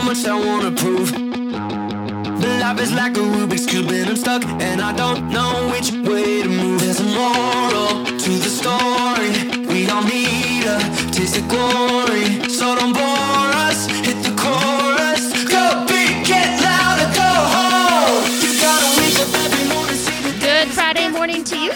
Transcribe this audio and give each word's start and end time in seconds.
so 0.00 0.06
much 0.06 0.24
I 0.26 0.34
wanna 0.34 0.70
prove. 0.72 1.12
But 2.40 2.60
life 2.60 2.80
is 2.80 2.92
like 2.92 3.16
a 3.16 3.20
Rubik's 3.20 3.66
Cube 3.66 3.90
and 3.90 4.10
I'm 4.10 4.16
stuck 4.16 4.44
and 4.44 4.80
I 4.80 4.92
don't 4.92 5.30
know 5.30 5.68
which 5.72 5.90
way 5.92 6.42
to 6.42 6.48
move. 6.48 6.80
There's 6.80 7.00
a 7.00 7.04
moral 7.04 8.04
to 8.04 8.30
the 8.44 8.50
story. 8.60 9.30
We 9.66 9.88
all 9.90 10.04
need 10.04 10.64
a 10.64 10.78
taste 11.12 11.36
of 11.38 11.48
glory. 11.48 11.99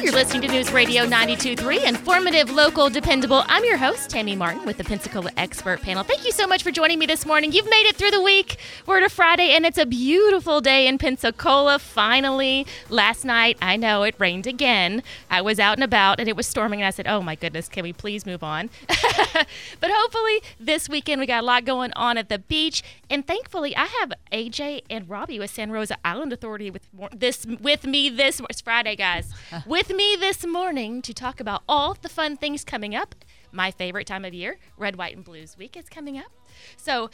You're 0.05 0.13
listening 0.13 0.43
to 0.43 0.49
News 0.49 0.71
Radio 0.71 1.07
92.3, 1.07 1.89
informative, 1.89 2.51
local, 2.51 2.91
dependable. 2.91 3.43
I'm 3.47 3.65
your 3.65 3.79
host, 3.79 4.11
Tammy 4.11 4.37
Martin, 4.37 4.67
with 4.67 4.77
the 4.77 4.85
Pensacola 4.85 5.31
Expert 5.39 5.81
Panel. 5.81 6.05
Thank 6.05 6.27
you 6.27 6.31
so 6.31 6.47
much 6.47 6.63
for 6.63 6.71
joining 6.71 6.99
me 6.99 7.07
this 7.07 7.25
morning. 7.25 7.53
You've 7.53 7.71
made 7.71 7.87
it 7.87 7.97
through 7.97 8.11
the 8.11 8.21
week. 8.21 8.59
We're 8.85 8.99
at 8.99 9.03
a 9.03 9.09
Friday, 9.09 9.57
and 9.57 9.65
it's 9.65 9.79
a 9.79 9.87
beautiful 9.87 10.61
day 10.61 10.87
in 10.87 10.99
Pensacola, 10.99 11.79
finally. 11.79 12.67
Last 12.91 13.25
night, 13.25 13.57
I 13.63 13.79
know 13.79 14.03
it 14.03 14.15
rained 14.19 14.47
again. 14.47 15.03
I 15.31 15.41
was 15.41 15.59
out 15.59 15.79
and 15.79 15.83
about, 15.83 16.21
and 16.21 16.29
it 16.29 16.37
was 16.37 16.47
storming, 16.47 16.83
and 16.83 16.87
I 16.87 16.91
said, 16.91 17.07
oh 17.07 17.23
my 17.23 17.35
goodness, 17.35 17.67
can 17.71 17.83
we 17.83 17.95
please 17.95 18.27
move 18.27 18.43
on? 18.43 18.69
but 18.87 19.91
hopefully, 19.91 20.43
this 20.61 20.87
weekend, 20.87 21.19
we 21.19 21.27
got 21.27 21.43
a 21.43 21.47
lot 21.47 21.65
going 21.65 21.95
on 21.95 22.19
at 22.19 22.29
the 22.29 22.39
beach, 22.39 22.83
and 23.09 23.27
thankfully, 23.27 23.75
I 23.75 23.87
have 24.01 24.13
AJ 24.31 24.83
and 24.91 25.09
Robbie 25.09 25.39
with 25.39 25.51
Santa 25.51 25.73
Rosa 25.73 25.97
Island 26.05 26.31
Authority 26.35 26.71
with 26.71 26.89
this 27.11 27.47
with 27.47 27.87
me 27.87 28.11
this 28.11 28.43
it's 28.51 28.61
Friday, 28.61 28.97
guys. 28.97 29.33
with 29.67 29.94
me 29.97 30.17
this 30.19 30.45
morning 30.45 31.03
to 31.03 31.15
talk 31.15 31.39
about 31.41 31.63
all 31.69 31.95
the 31.95 32.09
fun 32.09 32.37
things 32.37 32.65
coming 32.65 32.95
up. 32.95 33.15
My 33.53 33.71
favorite 33.71 34.07
time 34.07 34.25
of 34.25 34.35
year, 34.35 34.59
Red, 34.77 34.97
White, 34.97 35.15
and 35.15 35.25
Blues 35.25 35.57
Week 35.57 35.77
is 35.77 35.89
coming 35.89 36.19
up. 36.19 36.33
So, 36.77 37.11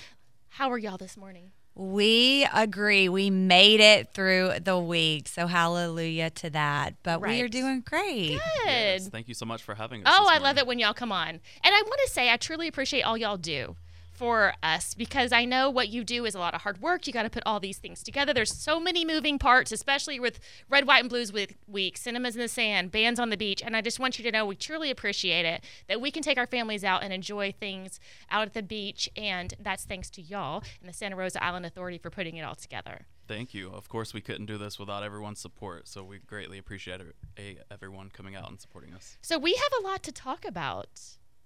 how 0.49 0.71
are 0.71 0.79
y'all 0.79 0.97
this 0.97 1.17
morning? 1.17 1.53
We 1.75 2.47
agree. 2.53 3.09
We 3.09 3.31
made 3.31 3.81
it 3.81 4.13
through 4.13 4.55
the 4.63 4.79
week. 4.79 5.29
So 5.29 5.47
hallelujah 5.47 6.31
to 6.31 6.51
that. 6.51 6.95
But 7.03 7.21
we 7.21 7.41
are 7.43 7.49
doing 7.49 7.83
great. 7.83 8.41
Good. 8.65 8.67
Yes, 8.67 9.09
thank 9.09 9.29
you 9.29 9.35
so 9.35 9.47
much 9.47 9.63
for 9.63 9.75
having 9.75 10.05
us. 10.05 10.13
Oh, 10.15 10.25
this 10.25 10.39
I 10.39 10.43
love 10.43 10.59
it 10.59 10.67
when 10.67 10.79
y'all 10.79 10.93
come 10.93 11.13
on. 11.13 11.29
And 11.29 11.41
I 11.65 11.83
want 11.83 12.01
to 12.05 12.11
say 12.11 12.31
I 12.31 12.37
truly 12.37 12.67
appreciate 12.67 13.03
all 13.03 13.17
y'all 13.17 13.37
do 13.37 13.77
for 14.21 14.53
us 14.63 14.93
because 14.93 15.33
I 15.33 15.47
know 15.47 15.71
what 15.71 15.89
you 15.89 16.05
do 16.05 16.27
is 16.27 16.35
a 16.35 16.39
lot 16.39 16.53
of 16.53 16.61
hard 16.61 16.83
work. 16.83 17.07
You 17.07 17.13
got 17.15 17.23
to 17.23 17.31
put 17.31 17.43
all 17.47 17.59
these 17.59 17.79
things 17.79 18.03
together. 18.03 18.35
There's 18.35 18.55
so 18.55 18.79
many 18.79 19.03
moving 19.03 19.39
parts, 19.39 19.73
especially 19.73 20.21
with 20.21 20.39
Red, 20.69 20.87
White, 20.87 21.01
and 21.01 21.09
Blues 21.09 21.33
Week, 21.33 21.57
week 21.67 21.97
Cinemas 21.97 22.37
in 22.37 22.43
the 22.43 22.47
Sand, 22.47 22.91
Bands 22.91 23.19
on 23.19 23.31
the 23.31 23.39
Beach. 23.39 23.63
And 23.63 23.75
I 23.75 23.81
just 23.81 23.99
want 23.99 24.19
you 24.19 24.23
to 24.25 24.31
know 24.31 24.45
we 24.45 24.57
truly 24.57 24.91
appreciate 24.91 25.47
it 25.47 25.65
that 25.89 26.03
we 26.03 26.11
can 26.11 26.23
take 26.23 26.37
our 26.37 26.47
families 26.47 26.85
out 26.85 27.03
and 27.03 27.15
enjoy 27.15 27.55
things 27.59 27.99
out 28.31 28.43
at 28.43 28.53
the 28.53 28.63
beach. 28.63 29.09
And 29.17 29.55
that's 29.59 29.87
thanks 29.87 30.11
to 30.11 30.21
y'all 30.21 30.65
and 30.81 30.89
the 30.91 30.93
Santa 30.93 31.17
Rosa 31.17 31.43
Island 31.43 31.65
Authority 31.65 31.97
for 31.97 32.11
putting 32.11 32.37
it 32.37 32.43
all 32.43 32.57
together. 32.57 33.07
Thank 33.27 33.55
you. 33.55 33.71
Of 33.73 33.89
course, 33.89 34.13
we 34.13 34.21
couldn't 34.21 34.47
do 34.47 34.59
this 34.59 34.79
without 34.79 35.03
everyone's 35.03 35.41
support, 35.41 35.89
so 35.89 36.05
we 36.05 36.19
greatly 36.19 36.59
appreciate 36.59 37.01
eh, 37.39 37.55
everyone 37.71 38.11
coming 38.11 38.37
out 38.37 38.51
and 38.51 38.61
supporting 38.61 38.93
us. 38.93 39.17
So 39.23 39.39
we 39.39 39.55
have 39.55 39.73
a 39.81 39.83
lot 39.83 40.03
to 40.03 40.13
talk 40.13 40.45
about. 40.45 41.01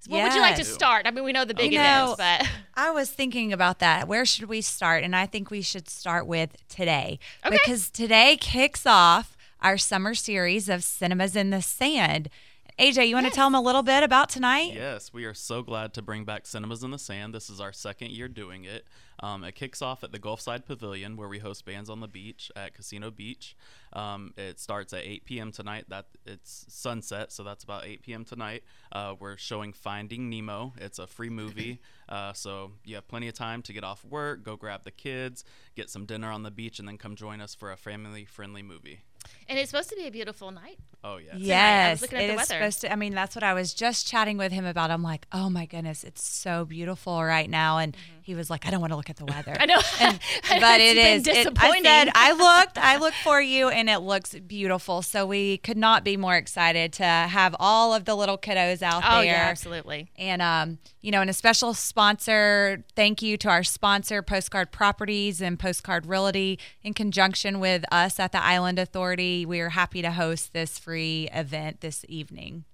What 0.09 0.23
would 0.23 0.35
you 0.35 0.41
like 0.41 0.57
to 0.57 0.65
start? 0.65 1.07
I 1.07 1.11
mean, 1.11 1.25
we 1.25 1.33
know 1.33 1.45
the 1.45 1.55
big 1.55 1.73
You 1.73 1.79
know, 1.79 2.11
is, 2.13 2.17
but. 2.17 2.49
I 2.75 2.91
was 2.91 3.11
thinking 3.11 3.53
about 3.53 3.79
that. 3.79 4.07
Where 4.09 4.27
should 4.27 4.49
we 4.49 4.61
start? 4.61 5.05
And 5.05 5.15
I 5.15 5.27
think 5.27 5.51
we 5.51 5.63
should 5.63 5.89
start 5.89 6.27
with 6.27 6.57
today. 6.69 7.19
Okay. 7.45 7.57
Because 7.57 7.91
today 7.91 8.37
kicks 8.39 8.87
off 8.87 9.37
our 9.61 9.79
summer 9.79 10.15
series 10.15 10.69
of 10.69 10.85
Cinemas 10.85 11.35
in 11.37 11.51
the 11.51 11.63
Sand. 11.63 12.29
AJ, 12.77 13.07
you 13.07 13.15
want 13.15 13.27
to 13.27 13.33
tell 13.33 13.47
them 13.47 13.55
a 13.55 13.61
little 13.61 13.85
bit 13.85 14.03
about 14.03 14.29
tonight? 14.29 14.73
Yes, 14.75 15.13
we 15.13 15.25
are 15.27 15.35
so 15.35 15.63
glad 15.63 15.95
to 15.95 16.03
bring 16.03 16.25
back 16.25 16.45
Cinemas 16.45 16.83
in 16.83 16.91
the 16.91 16.99
Sand. 16.99 17.33
This 17.33 17.49
is 17.49 17.61
our 17.61 17.73
second 17.73 18.11
year 18.11 18.27
doing 18.27 18.65
it. 18.65 18.89
Um, 19.21 19.45
it 19.45 19.55
kicks 19.55 19.81
off 19.81 20.03
at 20.03 20.11
the 20.11 20.19
Gulfside 20.19 20.67
Pavilion, 20.67 21.17
where 21.17 21.29
we 21.29 21.39
host 21.39 21.65
bands 21.65 21.89
on 21.89 22.01
the 22.01 22.09
beach 22.09 22.51
at 22.57 22.75
Casino 22.75 23.13
Beach. 23.13 23.57
Um, 23.93 24.35
it 24.37 24.59
starts 24.59 24.93
at 24.93 25.05
8 25.05 25.25
p.m. 25.25 25.53
tonight. 25.53 25.85
That 25.89 26.07
it's 26.27 26.67
sunset, 26.69 27.31
so 27.31 27.45
that's 27.45 27.63
about 27.63 27.85
8 27.87 28.03
p.m. 28.03 28.25
tonight. 28.25 28.65
Uh, 28.91 29.15
we're 29.21 29.37
showing 29.37 29.73
Finding 29.73 30.29
Nemo. 30.29 30.73
It's 30.77 30.99
a 30.99 31.07
free 31.07 31.31
movie, 31.31 31.81
uh, 32.09 32.33
so 32.33 32.73
you 32.85 32.97
have 32.97 33.07
plenty 33.07 33.29
of 33.29 33.35
time 33.35 33.63
to 33.63 33.73
get 33.73 33.85
off 33.85 34.05
work, 34.05 34.43
go 34.43 34.57
grab 34.57 34.83
the 34.83 34.91
kids, 34.91 35.45
get 35.77 35.91
some 35.91 36.07
dinner 36.07 36.33
on 36.33 36.43
the 36.43 36.51
beach, 36.51 36.81
and 36.81 36.89
then 36.89 36.99
come 36.99 37.15
join 37.15 37.41
us 37.41 37.55
for 37.55 37.71
a 37.71 37.77
family-friendly 37.77 38.65
movie. 38.65 39.03
And 39.49 39.59
it's 39.59 39.71
supposed 39.71 39.91
to 39.91 39.97
be 39.97 40.07
a 40.07 40.11
beautiful 40.11 40.51
night. 40.51 40.79
Oh 41.07 41.19
yeah. 41.19 41.33
I 41.33 41.37
was 41.37 41.43
Yes, 41.47 42.01
looking 42.03 42.19
at 42.19 42.25
it 42.25 42.27
the 42.29 42.33
is 42.33 42.37
weather. 42.39 42.47
supposed 42.55 42.81
to. 42.81 42.93
I 42.93 42.97
mean, 42.97 43.15
that's 43.15 43.35
what 43.37 43.43
I 43.43 43.53
was 43.53 43.75
just 43.75 44.07
chatting 44.07 44.39
with 44.39 44.53
him 44.53 44.65
about. 44.65 44.91
I'm 44.91 45.03
like, 45.03 45.27
oh 45.33 45.51
my 45.51 45.67
goodness, 45.67 46.03
it's 46.03 46.27
so 46.27 46.65
beautiful 46.65 47.23
right 47.23 47.49
now, 47.51 47.77
and 47.77 47.95
he 48.23 48.35
was 48.35 48.49
like, 48.49 48.67
I 48.67 48.71
don't 48.71 48.81
want 48.81 48.93
to 48.93 48.97
look 48.97 49.11
at 49.11 49.17
the 49.17 49.27
weather. 49.27 49.53
Mm-hmm. 49.53 49.63
I 49.63 49.67
know. 49.67 49.81
And- 50.01 50.19
but 50.63 50.81
it's 50.81 51.29
it. 51.29 51.47
It- 51.47 51.59
I 51.59 51.83
said 51.83 52.11
I 52.15 52.33
looked, 52.61 52.79
I 52.79 52.97
looked 52.97 53.17
for 53.19 53.41
you, 53.43 53.69
and 53.69 53.91
it 53.91 53.99
looks 53.99 54.35
beautiful. 54.35 55.03
So 55.03 55.27
we 55.27 55.59
could 55.59 55.77
not 55.77 56.05
be 56.05 56.17
more 56.17 56.37
excited 56.37 56.95
to 56.95 57.05
have 57.05 57.55
all 57.61 57.93
of 57.93 58.07
the 58.07 58.15
little 58.15 58.39
kiddos 58.39 58.81
out 58.81 59.03
Oh 59.07 59.17
there. 59.17 59.27
yeah, 59.27 59.47
absolutely. 59.51 60.11
And 60.17 60.41
um, 60.41 60.79
you 61.03 61.11
know, 61.11 61.21
and 61.21 61.29
a 61.29 61.35
special 61.35 61.75
sponsor, 61.75 62.83
thank 62.97 63.21
you 63.21 63.37
to 63.39 63.49
our 63.51 63.63
sponsor, 63.63 64.23
Postcard 64.23 64.73
Properties 64.73 65.43
and 65.43 65.59
Postcard 65.59 66.07
Realty, 66.07 66.59
in 66.83 66.95
conjunction 66.95 67.61
with 67.61 67.85
us 67.93 68.19
at 68.19 68.33
the 68.33 68.43
Island 68.43 68.79
Authority. 68.79 69.14
We 69.19 69.61
are 69.61 69.71
happy 69.71 70.03
to 70.03 70.11
host 70.11 70.53
this 70.53 70.79
free 70.79 71.29
event 71.33 71.81
this 71.81 72.05
evening. 72.09 72.65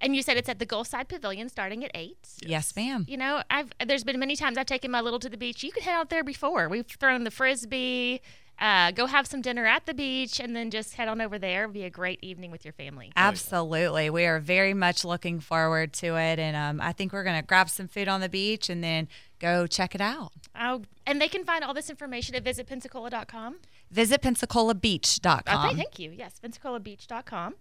And 0.00 0.14
you 0.14 0.22
said 0.22 0.36
it's 0.36 0.48
at 0.48 0.60
the 0.60 0.66
Gulfside 0.66 1.08
Pavilion 1.08 1.48
starting 1.48 1.84
at 1.84 1.90
eight. 1.94 2.28
Yes, 2.40 2.74
ma'am. 2.76 3.04
You 3.08 3.16
know, 3.16 3.42
I've 3.50 3.72
there's 3.84 4.04
been 4.04 4.18
many 4.18 4.36
times 4.36 4.56
I've 4.56 4.66
taken 4.66 4.90
my 4.90 5.00
little 5.00 5.18
to 5.18 5.28
the 5.28 5.36
beach. 5.36 5.64
You 5.64 5.72
could 5.72 5.82
head 5.82 5.94
out 5.94 6.08
there 6.08 6.22
before. 6.22 6.68
We've 6.68 6.86
thrown 6.86 7.24
the 7.24 7.32
frisbee, 7.32 8.20
uh, 8.60 8.90
go 8.90 9.06
have 9.06 9.26
some 9.26 9.40
dinner 9.40 9.66
at 9.66 9.86
the 9.86 9.94
beach, 9.94 10.40
and 10.40 10.54
then 10.54 10.70
just 10.70 10.94
head 10.94 11.08
on 11.08 11.20
over 11.20 11.38
there. 11.38 11.64
It'd 11.64 11.74
be 11.74 11.84
a 11.84 11.90
great 11.90 12.18
evening 12.22 12.50
with 12.50 12.64
your 12.64 12.72
family. 12.72 13.12
Absolutely. 13.16 14.10
We 14.10 14.24
are 14.26 14.40
very 14.40 14.74
much 14.74 15.04
looking 15.04 15.40
forward 15.40 15.92
to 15.94 16.16
it. 16.16 16.38
And 16.38 16.56
um, 16.56 16.80
I 16.80 16.92
think 16.92 17.12
we're 17.12 17.24
going 17.24 17.40
to 17.40 17.46
grab 17.46 17.68
some 17.68 17.86
food 17.86 18.08
on 18.08 18.20
the 18.20 18.28
beach 18.28 18.68
and 18.68 18.82
then 18.82 19.08
go 19.38 19.66
check 19.66 19.94
it 19.94 20.00
out. 20.00 20.32
Oh, 20.58 20.82
and 21.06 21.20
they 21.20 21.28
can 21.28 21.44
find 21.44 21.62
all 21.62 21.72
this 21.72 21.88
information 21.88 22.34
at 22.34 22.42
visitpensacola.com. 22.42 23.56
Visit 23.90 24.22
PensacolaBeach.com. 24.22 25.66
Okay, 25.66 25.76
thank 25.76 25.98
you. 25.98 26.10
Yes, 26.10 26.40
PensacolaBeach.com. 26.42 27.54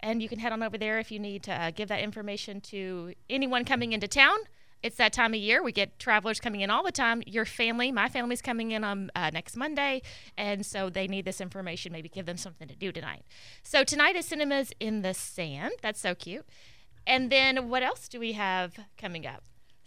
And 0.00 0.22
you 0.22 0.28
can 0.28 0.38
head 0.38 0.52
on 0.52 0.62
over 0.62 0.76
there 0.76 0.98
if 0.98 1.10
you 1.10 1.18
need 1.18 1.42
to 1.44 1.52
uh, 1.52 1.70
give 1.70 1.88
that 1.88 2.00
information 2.00 2.60
to 2.62 3.14
anyone 3.30 3.64
coming 3.64 3.92
into 3.92 4.06
town. 4.06 4.36
It's 4.82 4.96
that 4.96 5.14
time 5.14 5.32
of 5.32 5.40
year. 5.40 5.62
We 5.62 5.72
get 5.72 5.98
travelers 5.98 6.40
coming 6.40 6.60
in 6.60 6.68
all 6.68 6.84
the 6.84 6.92
time. 6.92 7.22
Your 7.26 7.46
family, 7.46 7.90
my 7.90 8.10
family's 8.10 8.42
coming 8.42 8.72
in 8.72 8.84
on 8.84 9.10
uh, 9.16 9.30
next 9.32 9.56
Monday. 9.56 10.02
And 10.36 10.66
so 10.66 10.90
they 10.90 11.06
need 11.06 11.24
this 11.24 11.40
information. 11.40 11.90
Maybe 11.90 12.10
give 12.10 12.26
them 12.26 12.36
something 12.36 12.68
to 12.68 12.76
do 12.76 12.92
tonight. 12.92 13.24
So 13.62 13.82
tonight 13.82 14.14
is 14.14 14.26
Cinemas 14.26 14.72
in 14.78 15.00
the 15.00 15.14
Sand. 15.14 15.72
That's 15.80 16.00
so 16.00 16.14
cute. 16.14 16.44
And 17.06 17.32
then 17.32 17.70
what 17.70 17.82
else 17.82 18.08
do 18.08 18.20
we 18.20 18.32
have 18.32 18.78
coming 18.98 19.26
up? 19.26 19.44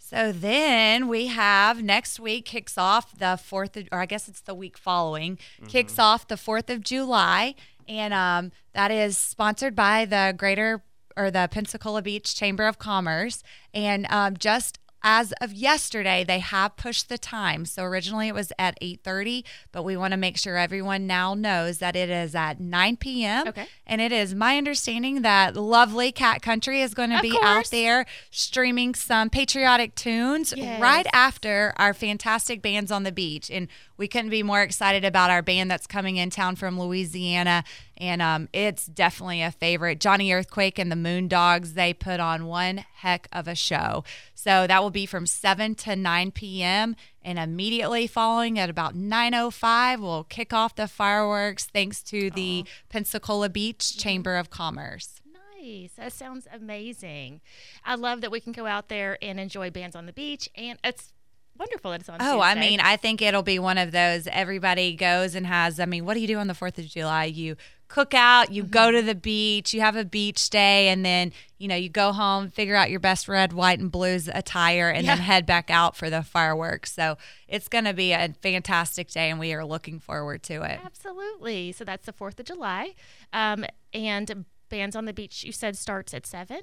So 0.08 0.32
then 0.32 1.06
we 1.06 1.26
have 1.26 1.82
next 1.82 2.18
week 2.18 2.46
kicks 2.46 2.78
off 2.78 3.18
the 3.18 3.38
4th, 3.38 3.76
of, 3.76 3.88
or 3.92 4.00
I 4.00 4.06
guess 4.06 4.26
it's 4.26 4.40
the 4.40 4.54
week 4.54 4.78
following, 4.78 5.38
kicks 5.68 5.98
off 5.98 6.26
the 6.26 6.36
4th 6.36 6.70
of 6.70 6.80
July. 6.80 7.54
And 7.86 8.14
um, 8.14 8.52
that 8.72 8.90
is 8.90 9.18
sponsored 9.18 9.76
by 9.76 10.06
the 10.06 10.34
Greater 10.34 10.82
or 11.14 11.30
the 11.30 11.46
Pensacola 11.50 12.00
Beach 12.00 12.34
Chamber 12.34 12.66
of 12.66 12.78
Commerce. 12.78 13.42
And 13.74 14.06
um, 14.08 14.38
just 14.38 14.78
as 15.02 15.32
of 15.40 15.52
yesterday, 15.52 16.24
they 16.24 16.40
have 16.40 16.76
pushed 16.76 17.08
the 17.08 17.18
time. 17.18 17.64
So 17.64 17.84
originally 17.84 18.28
it 18.28 18.34
was 18.34 18.52
at 18.58 18.76
8:30, 18.82 19.44
but 19.72 19.82
we 19.84 19.96
want 19.96 20.12
to 20.12 20.16
make 20.16 20.36
sure 20.36 20.56
everyone 20.56 21.06
now 21.06 21.34
knows 21.34 21.78
that 21.78 21.94
it 21.96 22.10
is 22.10 22.34
at 22.34 22.58
9 22.60 22.96
p.m. 22.96 23.48
Okay. 23.48 23.66
And 23.86 24.00
it 24.00 24.12
is 24.12 24.34
my 24.34 24.56
understanding 24.58 25.22
that 25.22 25.56
lovely 25.56 26.10
Cat 26.12 26.42
Country 26.42 26.82
is 26.82 26.94
going 26.94 27.10
to 27.10 27.16
Of 27.16 27.22
be 27.22 27.30
course. 27.30 27.44
out 27.44 27.70
there 27.70 28.06
streaming 28.30 28.94
some 28.94 29.30
patriotic 29.30 29.94
tunes 29.94 30.52
Yes. 30.56 30.80
right 30.80 31.06
after 31.12 31.72
our 31.76 31.94
fantastic 31.94 32.60
bands 32.62 32.90
on 32.90 33.04
the 33.04 33.12
beach. 33.12 33.50
And 33.50 33.68
we 33.96 34.08
couldn't 34.08 34.30
be 34.30 34.42
more 34.42 34.62
excited 34.62 35.04
about 35.04 35.30
our 35.30 35.42
band 35.42 35.70
that's 35.70 35.86
coming 35.86 36.16
in 36.16 36.30
town 36.30 36.56
from 36.56 36.78
Louisiana. 36.78 37.64
And 37.96 38.22
um, 38.22 38.48
it's 38.52 38.86
definitely 38.86 39.42
a 39.42 39.50
favorite. 39.50 39.98
Johnny 40.00 40.32
Earthquake 40.32 40.78
and 40.78 40.90
the 40.92 40.96
Moondogs, 40.96 41.74
they 41.74 41.92
put 41.92 42.20
on 42.20 42.46
one 42.46 42.84
heck 42.96 43.26
of 43.32 43.48
a 43.48 43.56
show. 43.56 44.04
So 44.38 44.68
that 44.68 44.80
will 44.84 44.90
be 44.90 45.04
from 45.04 45.26
7 45.26 45.74
to 45.74 45.96
9 45.96 46.30
p.m. 46.30 46.94
And 47.22 47.40
immediately 47.40 48.06
following 48.06 48.56
at 48.56 48.70
about 48.70 48.94
9.05, 48.94 50.00
we'll 50.00 50.22
kick 50.22 50.52
off 50.52 50.76
the 50.76 50.86
fireworks 50.86 51.64
thanks 51.64 52.04
to 52.04 52.30
the 52.30 52.64
Pensacola 52.88 53.48
Beach 53.48 53.78
mm-hmm. 53.78 53.98
Chamber 53.98 54.36
of 54.36 54.48
Commerce. 54.48 55.20
Nice. 55.60 55.90
That 55.96 56.12
sounds 56.12 56.46
amazing. 56.52 57.40
I 57.84 57.96
love 57.96 58.20
that 58.20 58.30
we 58.30 58.38
can 58.38 58.52
go 58.52 58.66
out 58.66 58.88
there 58.88 59.18
and 59.20 59.40
enjoy 59.40 59.70
bands 59.70 59.96
on 59.96 60.06
the 60.06 60.12
beach. 60.12 60.48
And 60.54 60.78
it's 60.84 61.12
wonderful 61.58 61.90
that 61.90 62.02
it's 62.02 62.08
on 62.08 62.18
Oh, 62.20 62.40
I 62.40 62.54
mean, 62.54 62.78
I 62.78 62.96
think 62.96 63.20
it'll 63.20 63.42
be 63.42 63.58
one 63.58 63.76
of 63.76 63.90
those 63.90 64.28
everybody 64.28 64.94
goes 64.94 65.34
and 65.34 65.48
has. 65.48 65.80
I 65.80 65.84
mean, 65.84 66.04
what 66.04 66.14
do 66.14 66.20
you 66.20 66.28
do 66.28 66.38
on 66.38 66.46
the 66.46 66.54
4th 66.54 66.78
of 66.78 66.86
July? 66.86 67.24
You 67.24 67.56
cookout, 67.88 68.52
you 68.52 68.62
go 68.62 68.90
to 68.90 69.02
the 69.02 69.14
beach, 69.14 69.72
you 69.72 69.80
have 69.80 69.96
a 69.96 70.04
beach 70.04 70.50
day, 70.50 70.88
and 70.88 71.04
then 71.04 71.32
you 71.58 71.68
know 71.68 71.76
you 71.76 71.88
go 71.88 72.12
home, 72.12 72.50
figure 72.50 72.74
out 72.74 72.90
your 72.90 73.00
best 73.00 73.28
red, 73.28 73.52
white, 73.52 73.78
and 73.78 73.90
blues 73.90 74.28
attire, 74.32 74.88
and 74.90 75.08
then 75.08 75.18
head 75.18 75.46
back 75.46 75.70
out 75.70 75.96
for 75.96 76.10
the 76.10 76.22
fireworks. 76.22 76.92
So 76.92 77.16
it's 77.48 77.68
going 77.68 77.84
to 77.84 77.94
be 77.94 78.12
a 78.12 78.34
fantastic 78.40 79.08
day, 79.10 79.30
and 79.30 79.40
we 79.40 79.52
are 79.54 79.64
looking 79.64 79.98
forward 79.98 80.42
to 80.44 80.62
it. 80.62 80.80
Absolutely. 80.84 81.72
So 81.72 81.84
that's 81.84 82.06
the 82.06 82.12
4th 82.12 82.38
of 82.38 82.46
July. 82.46 82.94
Um, 83.32 83.64
and 83.92 84.44
Bands 84.68 84.94
on 84.94 85.06
the 85.06 85.12
Beach, 85.12 85.44
you 85.44 85.52
said 85.52 85.76
starts 85.76 86.12
at 86.12 86.26
7? 86.26 86.60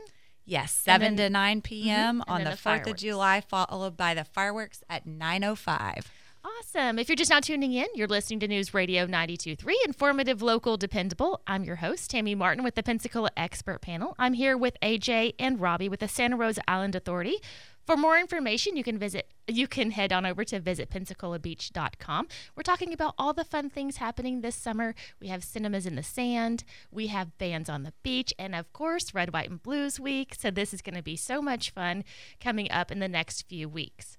Yes, 0.48 0.72
seven 0.72 1.16
then- 1.16 1.28
to 1.28 1.34
nine 1.34 1.62
p.m. 1.62 2.22
And 2.22 2.24
on 2.28 2.44
the 2.44 2.52
the 2.52 2.58
fourth 2.58 2.88
of. 2.88 2.98
July, 2.98 3.42
followed 3.42 3.98
by 3.98 4.14
the 4.14 4.24
fireworks 4.24 4.84
at 4.88 5.08
nine 5.08 5.44
o 5.44 5.56
five. 5.56 6.12
Awesome. 6.46 7.00
If 7.00 7.10
you're 7.10 7.16
just 7.16 7.32
now 7.32 7.40
tuning 7.40 7.74
in, 7.74 7.88
you're 7.96 8.08
listening 8.08 8.40
to 8.42 8.48
News 8.48 8.72
Radio 8.72 9.08
92.3, 9.08 9.74
informative, 9.84 10.44
local, 10.44 10.78
dependable. 10.78 11.42
I'm 11.48 11.64
your 11.64 11.78
host, 11.78 12.12
Tammy 12.12 12.36
Martin 12.36 12.64
with 12.64 12.76
the 12.76 12.84
Pensacola 12.84 13.32
Expert 13.36 13.82
Panel. 13.82 14.14
I'm 14.20 14.34
here 14.34 14.56
with 14.56 14.78
AJ 14.80 15.34
and 15.40 15.60
Robbie 15.60 15.90
with 15.90 16.02
the 16.02 16.08
Santa 16.08 16.36
Rosa 16.36 16.62
Island 16.70 16.94
Authority. 16.94 17.38
For 17.88 17.98
more 17.98 18.20
information, 18.20 18.78
you 18.78 18.84
can 18.84 19.00
visit 19.00 19.32
you 19.48 19.68
can 19.68 19.90
head 19.90 20.14
on 20.14 20.24
over 20.24 20.44
to 20.44 20.60
visitpensacolabeach.com. 20.60 22.28
We're 22.56 22.64
talking 22.64 22.94
about 22.94 23.16
all 23.18 23.34
the 23.34 23.44
fun 23.44 23.72
things 23.72 23.98
happening 23.98 24.42
this 24.42 24.56
summer. 24.56 24.94
We 25.20 25.30
have 25.30 25.44
cinemas 25.44 25.88
in 25.88 25.96
the 25.96 26.04
sand, 26.04 26.64
we 26.92 27.08
have 27.08 27.40
bands 27.40 27.70
on 27.70 27.82
the 27.82 27.94
beach, 28.04 28.36
and 28.38 28.54
of 28.54 28.72
course, 28.72 29.16
Red, 29.16 29.34
White, 29.34 29.50
and 29.50 29.64
Blues 29.64 30.00
Week. 30.00 30.36
So 30.38 30.52
this 30.52 30.76
is 30.76 30.84
going 30.84 30.96
to 30.96 31.02
be 31.02 31.16
so 31.16 31.42
much 31.42 31.72
fun 31.72 32.04
coming 32.40 32.70
up 32.70 32.92
in 32.92 33.00
the 33.00 33.08
next 33.08 33.48
few 33.48 33.68
weeks 33.68 34.18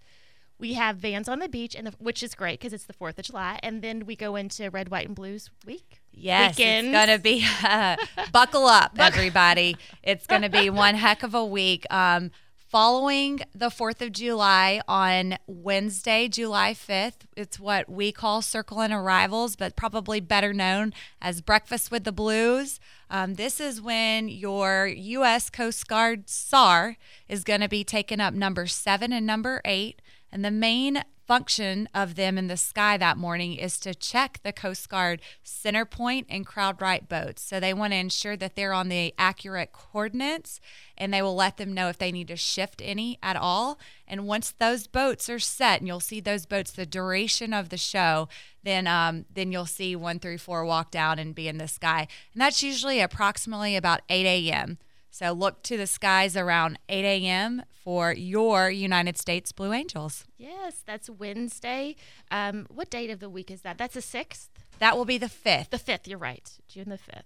we 0.58 0.74
have 0.74 1.00
Bands 1.00 1.28
on 1.28 1.38
the 1.38 1.48
beach, 1.48 1.74
and 1.74 1.86
the, 1.86 1.94
which 1.98 2.22
is 2.22 2.34
great 2.34 2.58
because 2.60 2.72
it's 2.72 2.84
the 2.84 2.92
Fourth 2.92 3.18
of 3.18 3.24
July, 3.24 3.58
and 3.62 3.82
then 3.82 4.06
we 4.06 4.16
go 4.16 4.36
into 4.36 4.70
Red, 4.70 4.90
White, 4.90 5.06
and 5.06 5.14
Blues 5.16 5.50
week. 5.66 6.00
Yes, 6.12 6.56
Weekends. 6.56 6.88
it's 6.88 6.94
gonna 6.94 7.18
be 7.18 7.46
uh, 7.62 7.96
buckle 8.32 8.66
up, 8.66 8.92
everybody. 8.98 9.76
It's 10.02 10.26
gonna 10.26 10.48
be 10.48 10.70
one 10.70 10.94
heck 11.06 11.22
of 11.22 11.34
a 11.34 11.44
week. 11.44 11.84
Um, 11.90 12.30
following 12.68 13.40
the 13.54 13.70
Fourth 13.70 14.00
of 14.02 14.12
July 14.12 14.80
on 14.88 15.36
Wednesday, 15.46 16.26
July 16.28 16.74
fifth, 16.74 17.26
it's 17.36 17.60
what 17.60 17.88
we 17.88 18.10
call 18.10 18.40
Circle 18.42 18.80
and 18.80 18.92
Arrivals, 18.92 19.56
but 19.56 19.76
probably 19.76 20.20
better 20.20 20.52
known 20.54 20.92
as 21.20 21.40
Breakfast 21.42 21.90
with 21.90 22.04
the 22.04 22.12
Blues. 22.12 22.80
Um, 23.08 23.34
this 23.34 23.60
is 23.60 23.80
when 23.80 24.28
your 24.28 24.86
U.S. 24.88 25.48
Coast 25.48 25.86
Guard 25.86 26.28
SAR 26.28 26.96
is 27.28 27.44
going 27.44 27.60
to 27.60 27.68
be 27.68 27.84
taking 27.84 28.20
up 28.20 28.34
number 28.34 28.66
seven 28.66 29.12
and 29.12 29.24
number 29.26 29.60
eight. 29.64 30.02
And 30.36 30.44
the 30.44 30.50
main 30.50 31.02
function 31.26 31.88
of 31.94 32.14
them 32.14 32.36
in 32.36 32.46
the 32.46 32.58
sky 32.58 32.98
that 32.98 33.16
morning 33.16 33.54
is 33.54 33.80
to 33.80 33.94
check 33.94 34.38
the 34.42 34.52
Coast 34.52 34.86
Guard 34.90 35.22
center 35.42 35.86
point 35.86 36.26
and 36.28 36.44
crowd 36.44 36.78
right 36.78 37.08
boats. 37.08 37.40
So 37.40 37.58
they 37.58 37.72
want 37.72 37.94
to 37.94 37.96
ensure 37.96 38.36
that 38.36 38.54
they're 38.54 38.74
on 38.74 38.90
the 38.90 39.14
accurate 39.16 39.72
coordinates 39.72 40.60
and 40.98 41.10
they 41.10 41.22
will 41.22 41.34
let 41.34 41.56
them 41.56 41.72
know 41.72 41.88
if 41.88 41.96
they 41.96 42.12
need 42.12 42.28
to 42.28 42.36
shift 42.36 42.82
any 42.84 43.18
at 43.22 43.36
all. 43.36 43.78
And 44.06 44.26
once 44.26 44.50
those 44.50 44.86
boats 44.86 45.30
are 45.30 45.38
set, 45.38 45.80
and 45.80 45.88
you'll 45.88 46.00
see 46.00 46.20
those 46.20 46.44
boats 46.44 46.70
the 46.70 46.84
duration 46.84 47.54
of 47.54 47.70
the 47.70 47.78
show, 47.78 48.28
then 48.62 48.86
um, 48.86 49.24
then 49.32 49.52
you'll 49.52 49.64
see 49.64 49.96
one 49.96 50.18
through 50.18 50.36
four 50.36 50.66
walk 50.66 50.90
down 50.90 51.18
and 51.18 51.34
be 51.34 51.48
in 51.48 51.56
the 51.56 51.66
sky. 51.66 52.08
And 52.34 52.42
that's 52.42 52.62
usually 52.62 53.00
approximately 53.00 53.74
about 53.74 54.02
8 54.10 54.26
a.m. 54.26 54.76
So 55.16 55.32
look 55.32 55.62
to 55.62 55.78
the 55.78 55.86
skies 55.86 56.36
around 56.36 56.78
8 56.90 57.02
a.m. 57.02 57.62
for 57.82 58.12
your 58.12 58.68
United 58.70 59.16
States 59.16 59.50
Blue 59.50 59.72
Angels. 59.72 60.26
Yes, 60.36 60.82
that's 60.84 61.08
Wednesday. 61.08 61.96
Um, 62.30 62.66
what 62.68 62.90
date 62.90 63.08
of 63.08 63.20
the 63.20 63.30
week 63.30 63.50
is 63.50 63.62
that? 63.62 63.78
That's 63.78 63.94
the 63.94 64.02
sixth, 64.02 64.50
That 64.78 64.94
will 64.94 65.06
be 65.06 65.16
the 65.16 65.30
fifth. 65.30 65.70
the 65.70 65.78
fifth. 65.78 66.06
You're 66.06 66.18
right, 66.18 66.46
June 66.68 66.90
the 66.90 66.98
fifth. 66.98 67.24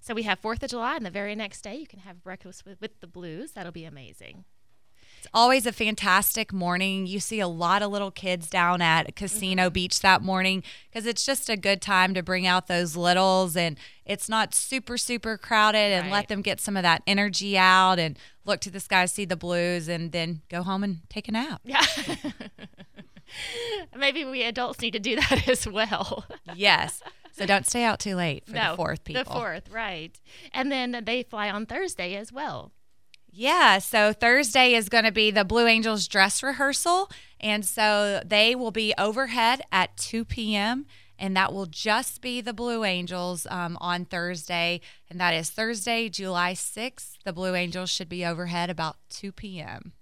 So 0.00 0.14
we 0.14 0.22
have 0.22 0.38
Fourth 0.38 0.62
of 0.62 0.70
July, 0.70 0.96
and 0.96 1.04
the 1.04 1.10
very 1.10 1.34
next 1.34 1.60
day 1.60 1.76
you 1.76 1.86
can 1.86 1.98
have 1.98 2.24
breakfast 2.24 2.64
with, 2.64 2.80
with 2.80 2.98
the 3.00 3.06
Blues. 3.06 3.52
That'll 3.52 3.72
be 3.72 3.84
amazing. 3.84 4.46
It's 5.22 5.30
always 5.32 5.66
a 5.66 5.72
fantastic 5.72 6.52
morning. 6.52 7.06
You 7.06 7.20
see 7.20 7.38
a 7.38 7.46
lot 7.46 7.80
of 7.80 7.92
little 7.92 8.10
kids 8.10 8.50
down 8.50 8.82
at 8.82 9.14
Casino 9.14 9.66
Mm-hmm. 9.66 9.72
Beach 9.72 10.00
that 10.00 10.20
morning 10.20 10.64
because 10.90 11.06
it's 11.06 11.24
just 11.24 11.48
a 11.48 11.56
good 11.56 11.80
time 11.80 12.12
to 12.14 12.24
bring 12.24 12.44
out 12.44 12.66
those 12.66 12.96
littles 12.96 13.56
and 13.56 13.78
it's 14.04 14.28
not 14.28 14.52
super, 14.52 14.98
super 14.98 15.38
crowded 15.38 15.92
and 15.92 16.06
Right. 16.06 16.12
let 16.12 16.28
them 16.28 16.42
get 16.42 16.60
some 16.60 16.76
of 16.76 16.82
that 16.82 17.04
energy 17.06 17.56
out 17.56 18.00
and 18.00 18.18
look 18.44 18.58
to 18.62 18.70
the 18.70 18.80
sky, 18.80 19.04
see 19.06 19.24
the 19.24 19.36
blues, 19.36 19.86
and 19.86 20.10
then 20.10 20.42
go 20.48 20.64
home 20.64 20.82
and 20.82 21.08
take 21.08 21.28
a 21.28 21.32
nap. 21.32 21.60
Yeah. 21.62 21.86
Maybe 23.96 24.24
we 24.24 24.42
adults 24.42 24.80
need 24.80 24.90
to 24.94 24.98
do 24.98 25.14
that 25.14 25.48
as 25.48 25.68
well. 25.68 26.24
yes. 26.56 27.00
So 27.30 27.46
don't 27.46 27.64
stay 27.64 27.84
out 27.84 28.00
too 28.00 28.16
late 28.16 28.44
for 28.46 28.54
no, 28.54 28.72
the 28.72 28.76
fourth, 28.76 29.04
people. 29.04 29.22
The 29.22 29.30
fourth, 29.30 29.70
right? 29.70 30.20
And 30.52 30.72
then 30.72 31.02
they 31.06 31.22
fly 31.22 31.48
on 31.48 31.64
Thursday 31.66 32.16
as 32.16 32.32
well. 32.32 32.72
Yeah, 33.34 33.78
so 33.78 34.12
Thursday 34.12 34.74
is 34.74 34.90
going 34.90 35.04
to 35.04 35.12
be 35.12 35.30
the 35.30 35.44
Blue 35.44 35.66
Angels 35.66 36.06
dress 36.06 36.42
rehearsal. 36.42 37.10
And 37.40 37.64
so 37.64 38.20
they 38.24 38.54
will 38.54 38.70
be 38.70 38.92
overhead 38.98 39.62
at 39.72 39.96
2 39.96 40.26
p.m. 40.26 40.84
And 41.18 41.34
that 41.34 41.52
will 41.52 41.64
just 41.66 42.20
be 42.20 42.42
the 42.42 42.52
Blue 42.52 42.84
Angels 42.84 43.46
um, 43.50 43.78
on 43.80 44.04
Thursday. 44.04 44.82
And 45.08 45.18
that 45.18 45.32
is 45.32 45.48
Thursday, 45.48 46.10
July 46.10 46.52
6th. 46.52 47.16
The 47.24 47.32
Blue 47.32 47.54
Angels 47.54 47.88
should 47.88 48.08
be 48.10 48.24
overhead 48.24 48.68
about 48.68 48.96
2 49.08 49.32
p.m. 49.32 49.92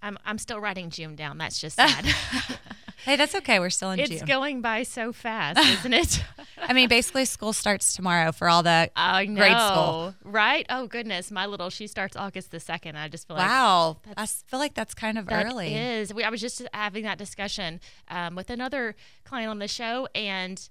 I'm 0.00 0.16
I'm 0.24 0.38
still 0.38 0.60
writing 0.60 0.90
June 0.90 1.16
down. 1.16 1.38
That's 1.38 1.58
just 1.60 1.76
sad. 1.76 2.06
Hey, 3.08 3.16
that's 3.16 3.34
okay. 3.36 3.58
We're 3.58 3.70
still 3.70 3.90
in 3.92 4.00
it's 4.00 4.10
June. 4.10 4.26
going 4.26 4.60
by 4.60 4.82
so 4.82 5.12
fast, 5.14 5.58
isn't 5.58 5.94
it? 5.94 6.22
I 6.58 6.74
mean, 6.74 6.88
basically, 6.90 7.24
school 7.24 7.54
starts 7.54 7.94
tomorrow 7.96 8.32
for 8.32 8.48
all 8.50 8.62
the 8.62 8.90
I 8.96 9.24
know, 9.24 9.40
grade 9.40 9.56
school. 9.56 10.14
right? 10.24 10.66
Oh 10.68 10.86
goodness, 10.86 11.30
my 11.30 11.46
little 11.46 11.70
she 11.70 11.86
starts 11.86 12.16
August 12.16 12.50
the 12.50 12.60
second. 12.60 12.96
I 12.98 13.08
just 13.08 13.26
feel 13.26 13.36
like 13.36 13.48
Wow. 13.48 13.96
I 14.16 14.26
feel 14.26 14.58
like 14.58 14.74
that's 14.74 14.92
kind 14.94 15.16
of 15.16 15.26
That 15.26 15.46
early. 15.46 15.74
is. 15.74 16.12
We, 16.12 16.22
I 16.22 16.28
was 16.28 16.40
just 16.42 16.62
having 16.74 17.04
that 17.04 17.16
discussion 17.16 17.80
um, 18.08 18.34
with 18.34 18.50
another 18.50 18.94
client 19.24 19.48
on 19.48 19.58
the 19.58 19.68
show, 19.68 20.06
and 20.14 20.68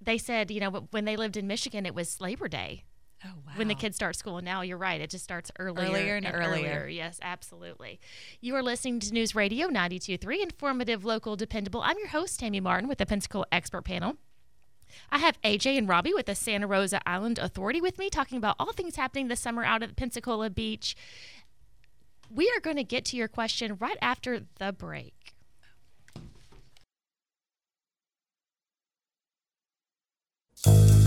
they 0.00 0.16
said, 0.16 0.50
you 0.50 0.60
know, 0.60 0.86
when 0.92 1.04
they 1.04 1.16
lived 1.16 1.36
in 1.36 1.46
Michigan, 1.46 1.84
it 1.84 1.94
was 1.94 2.20
Labor 2.22 2.48
Day 2.48 2.84
Oh, 3.24 3.28
wow. 3.46 3.52
when 3.56 3.68
the 3.68 3.74
kids 3.74 3.96
start 3.96 4.16
school. 4.16 4.38
And 4.38 4.44
now 4.44 4.60
you're 4.62 4.76
right; 4.76 5.00
it 5.00 5.10
just 5.10 5.24
starts 5.24 5.50
earlier, 5.58 5.88
Earlier 5.88 6.16
and 6.16 6.26
earlier. 6.30 6.86
Yes, 6.86 7.18
absolutely. 7.22 8.00
You 8.40 8.54
are 8.56 8.62
listening 8.62 9.00
to 9.00 9.12
News 9.12 9.34
Radio 9.34 9.68
92.3, 9.68 10.42
informative, 10.42 11.04
local, 11.04 11.36
dependable. 11.36 11.80
I'm 11.82 11.98
your 11.98 12.08
host, 12.08 12.40
Tammy 12.40 12.60
Martin, 12.60 12.88
with 12.88 12.98
the 12.98 13.06
Pensacola 13.06 13.46
Expert 13.50 13.82
Panel. 13.82 14.16
I 15.10 15.18
have 15.18 15.40
AJ 15.42 15.78
and 15.78 15.88
Robbie 15.88 16.14
with 16.14 16.26
the 16.26 16.34
Santa 16.34 16.66
Rosa 16.66 17.00
Island 17.08 17.38
Authority 17.38 17.80
with 17.80 17.98
me, 17.98 18.10
talking 18.10 18.38
about 18.38 18.56
all 18.58 18.72
things 18.72 18.96
happening 18.96 19.28
this 19.28 19.40
summer 19.40 19.64
out 19.64 19.82
at 19.82 19.96
Pensacola 19.96 20.50
Beach. 20.50 20.96
We 22.30 22.52
are 22.56 22.60
going 22.60 22.76
to 22.76 22.84
get 22.84 23.04
to 23.06 23.16
your 23.16 23.28
question 23.28 23.76
right 23.80 23.98
after 24.00 24.40
the 24.58 24.72
break. 24.72 25.14
It 30.66 31.03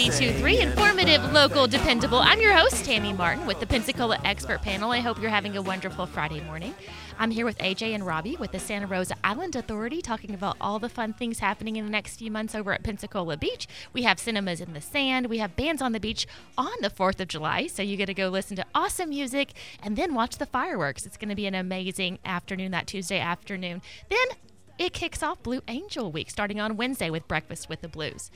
92.3, 0.00 0.60
informative, 0.62 1.30
local, 1.30 1.66
dependable. 1.66 2.20
I'm 2.20 2.40
your 2.40 2.54
host, 2.54 2.86
Tammy 2.86 3.12
Martin, 3.12 3.44
with 3.44 3.60
the 3.60 3.66
Pensacola 3.66 4.18
Expert 4.24 4.62
Panel. 4.62 4.92
I 4.92 5.00
hope 5.00 5.20
you're 5.20 5.28
having 5.28 5.58
a 5.58 5.60
wonderful 5.62 6.06
Friday 6.06 6.40
morning. 6.40 6.74
I'm 7.18 7.30
here 7.30 7.44
with 7.44 7.58
AJ 7.58 7.94
and 7.94 8.06
Robbie 8.06 8.38
with 8.40 8.50
the 8.50 8.58
Santa 8.58 8.86
Rosa 8.86 9.14
Island 9.22 9.56
Authority, 9.56 10.00
talking 10.00 10.32
about 10.32 10.56
all 10.58 10.78
the 10.78 10.88
fun 10.88 11.12
things 11.12 11.40
happening 11.40 11.76
in 11.76 11.84
the 11.84 11.90
next 11.90 12.16
few 12.16 12.30
months 12.30 12.54
over 12.54 12.72
at 12.72 12.82
Pensacola 12.82 13.36
Beach. 13.36 13.68
We 13.92 14.04
have 14.04 14.18
cinemas 14.18 14.62
in 14.62 14.72
the 14.72 14.80
sand. 14.80 15.26
We 15.26 15.36
have 15.36 15.54
bands 15.54 15.82
on 15.82 15.92
the 15.92 16.00
beach 16.00 16.26
on 16.56 16.72
the 16.80 16.88
4th 16.88 17.20
of 17.20 17.28
July, 17.28 17.66
so 17.66 17.82
you 17.82 17.98
get 17.98 18.06
to 18.06 18.14
go 18.14 18.30
listen 18.30 18.56
to 18.56 18.64
awesome 18.74 19.10
music 19.10 19.52
and 19.82 19.96
then 19.96 20.14
watch 20.14 20.38
the 20.38 20.46
fireworks. 20.46 21.04
It's 21.04 21.18
going 21.18 21.28
to 21.28 21.34
be 21.34 21.44
an 21.44 21.54
amazing 21.54 22.20
afternoon 22.24 22.70
that 22.70 22.86
Tuesday 22.86 23.20
afternoon. 23.20 23.82
Then 24.08 24.28
it 24.80 24.94
kicks 24.94 25.22
off 25.22 25.42
Blue 25.42 25.60
Angel 25.68 26.10
Week 26.10 26.30
starting 26.30 26.58
on 26.58 26.74
Wednesday 26.74 27.10
with 27.10 27.28
Breakfast 27.28 27.68
with 27.68 27.82
the 27.82 27.88
Blues. 27.88 28.30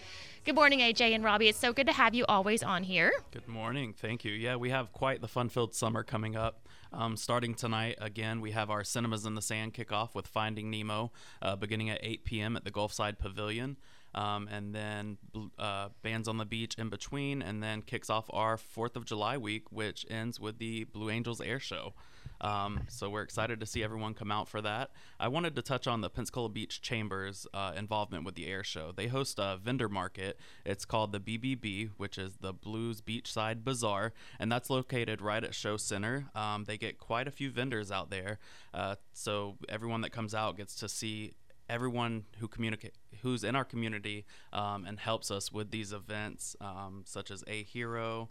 Good 0.44 0.54
morning, 0.54 0.80
AJ 0.80 1.14
and 1.14 1.24
Robbie. 1.24 1.48
It's 1.48 1.58
so 1.58 1.72
good 1.72 1.86
to 1.86 1.92
have 1.94 2.14
you 2.14 2.26
always 2.28 2.62
on 2.62 2.82
here. 2.82 3.10
Good 3.30 3.48
morning. 3.48 3.94
Thank 3.96 4.26
you. 4.26 4.32
Yeah, 4.32 4.56
we 4.56 4.68
have 4.68 4.92
quite 4.92 5.22
the 5.22 5.26
fun 5.26 5.48
filled 5.48 5.74
summer 5.74 6.02
coming 6.02 6.36
up. 6.36 6.68
Um, 6.92 7.16
starting 7.16 7.54
tonight, 7.54 7.96
again, 7.98 8.42
we 8.42 8.50
have 8.50 8.68
our 8.68 8.84
Cinemas 8.84 9.24
in 9.24 9.34
the 9.34 9.40
Sand 9.40 9.72
kickoff 9.72 10.14
with 10.14 10.26
Finding 10.26 10.70
Nemo 10.70 11.12
uh, 11.40 11.56
beginning 11.56 11.88
at 11.88 11.98
8 12.02 12.24
p.m. 12.24 12.56
at 12.56 12.64
the 12.64 12.70
Gulfside 12.70 13.18
Pavilion. 13.18 13.78
Um, 14.14 14.46
and 14.52 14.74
then 14.74 15.16
uh, 15.58 15.88
Bands 16.02 16.28
on 16.28 16.36
the 16.36 16.44
Beach 16.44 16.74
in 16.76 16.90
between, 16.90 17.40
and 17.40 17.62
then 17.62 17.80
kicks 17.80 18.10
off 18.10 18.26
our 18.30 18.58
4th 18.58 18.96
of 18.96 19.06
July 19.06 19.38
week, 19.38 19.72
which 19.72 20.04
ends 20.10 20.38
with 20.38 20.58
the 20.58 20.84
Blue 20.84 21.08
Angels 21.08 21.40
Air 21.40 21.58
Show. 21.58 21.94
Um, 22.40 22.80
so 22.88 23.08
we're 23.08 23.22
excited 23.22 23.60
to 23.60 23.66
see 23.66 23.82
everyone 23.82 24.14
come 24.14 24.30
out 24.30 24.48
for 24.48 24.60
that. 24.60 24.90
I 25.18 25.28
wanted 25.28 25.56
to 25.56 25.62
touch 25.62 25.86
on 25.86 26.00
the 26.00 26.10
Pensacola 26.10 26.48
Beach 26.48 26.82
Chamber's 26.82 27.46
uh, 27.54 27.72
involvement 27.76 28.24
with 28.24 28.34
the 28.34 28.46
air 28.46 28.64
show. 28.64 28.92
They 28.94 29.06
host 29.06 29.38
a 29.38 29.58
vendor 29.62 29.88
market. 29.88 30.38
It's 30.64 30.84
called 30.84 31.12
the 31.12 31.20
BBB, 31.20 31.90
which 31.96 32.18
is 32.18 32.36
the 32.40 32.52
Blues 32.52 33.00
Beachside 33.00 33.64
Bazaar, 33.64 34.12
and 34.38 34.50
that's 34.50 34.70
located 34.70 35.20
right 35.20 35.42
at 35.42 35.54
Show 35.54 35.76
Center. 35.76 36.26
Um, 36.34 36.64
they 36.64 36.76
get 36.76 36.98
quite 36.98 37.28
a 37.28 37.30
few 37.30 37.50
vendors 37.50 37.90
out 37.90 38.10
there, 38.10 38.38
uh, 38.72 38.96
so 39.12 39.56
everyone 39.68 40.02
that 40.02 40.10
comes 40.10 40.34
out 40.34 40.56
gets 40.56 40.74
to 40.76 40.88
see 40.88 41.32
everyone 41.68 42.24
who 42.38 42.48
communicate 42.48 42.92
who's 43.22 43.42
in 43.42 43.56
our 43.56 43.64
community 43.64 44.26
um, 44.52 44.84
and 44.84 44.98
helps 44.98 45.30
us 45.30 45.50
with 45.50 45.70
these 45.70 45.92
events, 45.92 46.56
um, 46.60 47.02
such 47.06 47.30
as 47.30 47.42
a 47.46 47.62
hero. 47.62 48.28